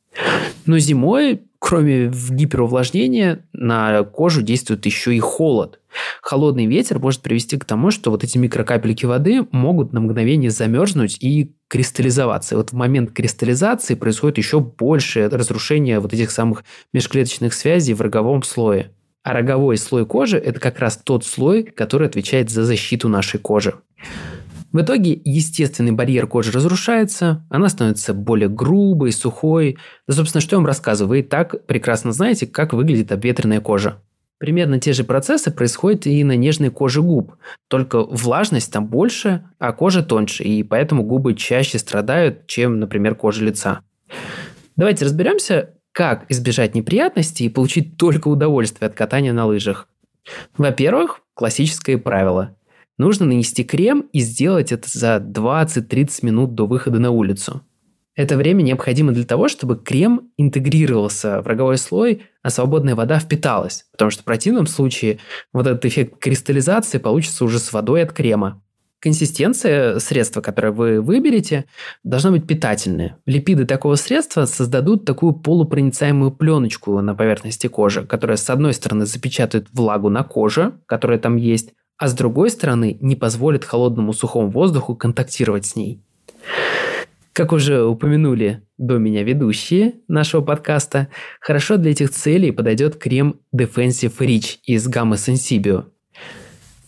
Но 0.67 0.79
зимой, 0.79 1.43
кроме 1.59 2.11
гиперувлажнения, 2.11 3.47
на 3.53 4.03
кожу 4.05 4.43
действует 4.43 4.85
еще 4.87 5.15
и 5.15 5.21
холод. 5.21 5.81
Холодный 6.23 6.67
ветер 6.67 6.99
может 6.99 7.23
привести 7.23 7.57
к 7.57 7.65
тому, 7.65 7.91
что 7.91 8.11
вот 8.11 8.23
эти 8.23 8.37
микрокапельки 8.37 9.07
воды 9.07 9.47
могут 9.51 9.93
на 9.93 10.01
мгновение 10.01 10.51
замерзнуть 10.51 11.19
и 11.23 11.55
кристаллизоваться. 11.69 12.55
И 12.55 12.59
вот 12.59 12.71
в 12.71 12.75
момент 12.75 13.13
кристаллизации 13.13 13.95
происходит 13.95 14.39
еще 14.39 14.61
большее 14.61 15.29
разрушение 15.29 16.01
вот 16.01 16.13
этих 16.13 16.31
самых 16.31 16.65
межклеточных 16.93 17.55
связей 17.55 17.95
в 17.95 18.01
роговом 18.01 18.43
слое. 18.43 18.93
А 19.23 19.33
роговой 19.33 19.77
слой 19.77 20.07
кожи– 20.07 20.39
это 20.39 20.61
как 20.61 20.79
раз 20.79 20.97
тот 20.97 21.25
слой, 21.25 21.65
который 21.65 22.09
отвечает 22.09 22.51
за 22.51 22.65
защиту 22.65 23.09
нашей 23.09 23.41
кожи. 23.41 23.75
В 24.73 24.83
итоге 24.83 25.19
естественный 25.25 25.93
барьер 25.93 26.27
кожи 26.27 26.53
разрушается, 26.53 27.47
она 27.49 27.69
становится 27.69 28.13
более 28.13 28.51
грубой, 28.51 29.13
сухой. 29.13 29.79
Да, 30.07 30.15
собственно, 30.15 30.43
что 30.43 30.57
я 30.57 30.59
вам 30.59 30.67
рассказываю? 30.67 31.09
Вы 31.09 31.21
и 31.21 31.23
так 31.23 31.67
прекрасно 31.67 32.13
знаете, 32.13 32.47
как 32.47 32.75
выглядит 32.75 33.11
обветренная 33.11 33.61
кожа. 33.61 34.03
Примерно 34.39 34.79
те 34.79 34.93
же 34.93 35.05
процессы 35.05 35.51
происходят 35.51 36.07
и 36.07 36.23
на 36.23 36.37
нежной 36.37 36.71
коже 36.71 37.03
губ, 37.03 37.35
только 37.67 38.05
влажность 38.05 38.73
там 38.73 38.87
больше, 38.87 39.45
а 39.59 39.73
кожа 39.73 40.03
тоньше, 40.03 40.45
и 40.45 40.63
поэтому 40.63 41.03
губы 41.03 41.35
чаще 41.35 41.79
страдают, 41.79 42.47
чем, 42.47 42.79
например, 42.79 43.17
кожа 43.17 43.45
лица. 43.45 43.81
Давайте 44.77 45.07
разберемся, 45.07 45.75
как 45.91 46.31
избежать 46.31 46.77
неприятностей 46.77 47.47
и 47.47 47.49
получить 47.49 47.97
только 47.97 48.29
удовольствие 48.29 48.87
от 48.87 48.95
катания 48.95 49.33
на 49.33 49.47
лыжах. 49.47 49.89
Во-первых, 50.57 51.23
классическое 51.35 51.99
правило. 51.99 52.55
Нужно 52.99 53.27
нанести 53.27 53.63
крем 53.63 54.09
и 54.13 54.19
сделать 54.19 54.73
это 54.73 54.89
за 54.91 55.17
20-30 55.17 56.27
минут 56.27 56.55
до 56.55 56.67
выхода 56.67 56.99
на 56.99 57.11
улицу. 57.13 57.63
Это 58.17 58.37
время 58.37 58.63
необходимо 58.63 59.13
для 59.13 59.25
того, 59.25 59.47
чтобы 59.47 59.77
крем 59.77 60.33
интегрировался 60.37 61.41
в 61.41 61.47
роговой 61.47 61.79
слой, 61.79 62.23
а 62.43 62.51
свободная 62.51 62.97
вода 62.97 63.21
впиталась. 63.21 63.85
Потому 63.93 64.11
что 64.11 64.23
в 64.23 64.25
противном 64.25 64.67
случае 64.67 65.21
вот 65.53 65.69
этот 65.69 65.85
эффект 65.85 66.19
кристаллизации 66.19 66.99
получится 66.99 67.45
уже 67.45 67.61
с 67.61 67.73
водой 67.73 68.03
от 68.03 68.13
крема. 68.13 68.61
Консистенция 69.01 70.01
средства, 70.01 70.41
которое 70.41 70.73
вы 70.73 71.01
выберете, 71.01 71.67
должна 72.03 72.33
быть 72.33 72.49
питательная. 72.49 73.19
Липиды 73.27 73.65
такого 73.65 73.95
средства 73.95 74.45
создадут 74.47 75.05
такую 75.05 75.35
полупроницаемую 75.35 76.33
пленочку 76.33 77.01
на 77.01 77.15
поверхности 77.15 77.69
кожи, 77.69 78.05
которая 78.05 78.37
с 78.37 78.51
одной 78.51 78.75
стороны 78.75 79.07
запечатает 79.07 79.69
влагу 79.73 80.09
на 80.09 80.25
коже, 80.25 80.81
которая 80.87 81.21
там 81.21 81.37
есть, 81.37 81.75
а 81.99 82.09
с 82.09 82.15
другой 82.15 82.51
стороны 82.51 82.97
не 83.01 83.17
позволит 83.17 83.65
холодному 83.65 84.13
сухому 84.13 84.51
воздуху 84.51 84.95
контактировать 84.95 85.67
с 85.67 85.77
ней. 85.77 86.01
Как 87.33 87.53
уже 87.53 87.85
упомянули 87.85 88.63
до 88.79 88.99
меня 88.99 89.23
ведущие 89.23 89.95
нашего 90.09 90.41
подкаста, 90.41 91.09
хорошо 91.41 91.77
для 91.77 91.93
этих 91.93 92.11
целей 92.11 92.51
подойдет 92.51 92.97
крем 92.97 93.41
Defensive 93.55 94.17
Rich 94.19 94.59
из 94.65 94.89
гаммы 94.89 95.17
Sensibio. 95.17 95.85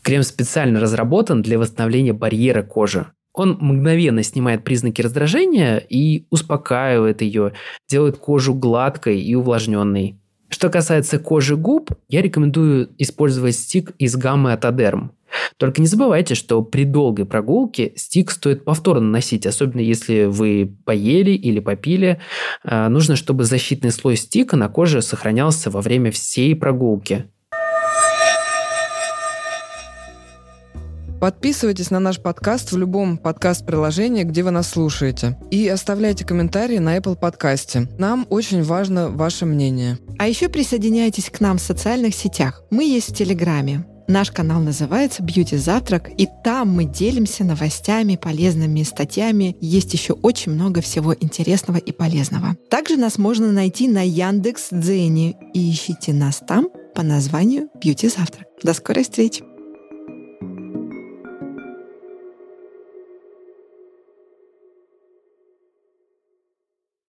Крем 0.03 0.23
специально 0.23 0.81
разработан 0.81 1.43
для 1.43 1.59
восстановления 1.59 2.13
барьера 2.13 2.63
кожи. 2.63 3.07
Он 3.33 3.59
мгновенно 3.61 4.23
снимает 4.23 4.65
признаки 4.65 5.03
раздражения 5.03 5.77
и 5.77 6.27
успокаивает 6.31 7.23
ее, 7.23 7.53
делает 7.89 8.17
кожу 8.17 8.55
гладкой 8.55 9.21
и 9.21 9.35
увлажненной. 9.35 10.19
Что 10.51 10.69
касается 10.69 11.19
кожи 11.19 11.57
губ, 11.57 11.93
я 12.09 12.23
рекомендую 12.23 12.91
использовать 12.99 13.55
стик 13.55 13.93
из 13.99 14.17
гаммы 14.17 14.53
Атодерм. 14.53 15.13
Только 15.59 15.81
не 15.81 15.87
забывайте, 15.87 16.35
что 16.35 16.61
при 16.63 16.85
долгой 16.85 17.25
прогулке 17.25 17.93
стик 17.95 18.33
стоит 18.33 18.65
повторно 18.65 19.09
носить, 19.09 19.47
особенно 19.47 19.81
если 19.81 20.25
вы 20.25 20.77
поели 20.85 21.31
или 21.31 21.61
попили. 21.61 22.21
А, 22.65 22.89
нужно, 22.89 23.15
чтобы 23.15 23.45
защитный 23.45 23.93
слой 23.93 24.17
стика 24.17 24.57
на 24.57 24.69
коже 24.69 25.03
сохранялся 25.03 25.71
во 25.71 25.81
время 25.81 26.11
всей 26.11 26.57
прогулки. 26.57 27.27
Подписывайтесь 31.21 31.91
на 31.91 32.01
наш 32.01 32.19
подкаст 32.19 32.73
в 32.73 32.79
любом 32.79 33.19
подкаст-приложении, 33.19 34.25
где 34.25 34.43
вы 34.43 34.53
нас 34.53 34.71
слушаете. 34.71 35.37
И 35.51 35.69
оставляйте 35.69 36.25
комментарии 36.25 36.79
на 36.79 36.97
Apple 36.97 37.15
подкасте. 37.15 37.89
Нам 37.99 38.27
очень 38.31 38.63
важно 38.63 39.11
ваше 39.11 39.45
мнение. 39.45 39.99
А 40.19 40.27
еще 40.27 40.49
присоединяйтесь 40.49 41.29
к 41.29 41.41
нам 41.41 41.59
в 41.59 41.63
социальных 41.63 42.15
сетях. 42.15 42.63
Мы 42.71 42.85
есть 42.85 43.11
в 43.11 43.15
Телеграме. 43.15 43.85
Наш 44.09 44.33
канал 44.33 44.61
называется 44.61 45.23
Beauty 45.23 45.59
Завтрак, 45.59 46.09
и 46.17 46.27
там 46.43 46.71
мы 46.71 46.85
делимся 46.85 47.45
новостями, 47.45 48.17
полезными 48.17 48.83
статьями. 48.83 49.57
Есть 49.61 49.93
еще 49.93 50.15
очень 50.15 50.53
много 50.53 50.81
всего 50.81 51.15
интересного 51.15 51.77
и 51.77 51.93
полезного. 51.93 52.57
Также 52.71 52.97
нас 52.97 53.19
можно 53.19 53.53
найти 53.53 53.89
на 53.89 54.05
Яндекс 54.05 54.69
Дзене 54.73 55.37
и 55.53 55.71
ищите 55.71 56.15
нас 56.15 56.43
там 56.49 56.71
по 56.95 57.03
названию 57.03 57.69
Beauty 57.79 58.09
Завтрак. 58.09 58.47
До 58.65 58.73
скорой 58.73 59.05
встречи! 59.05 59.50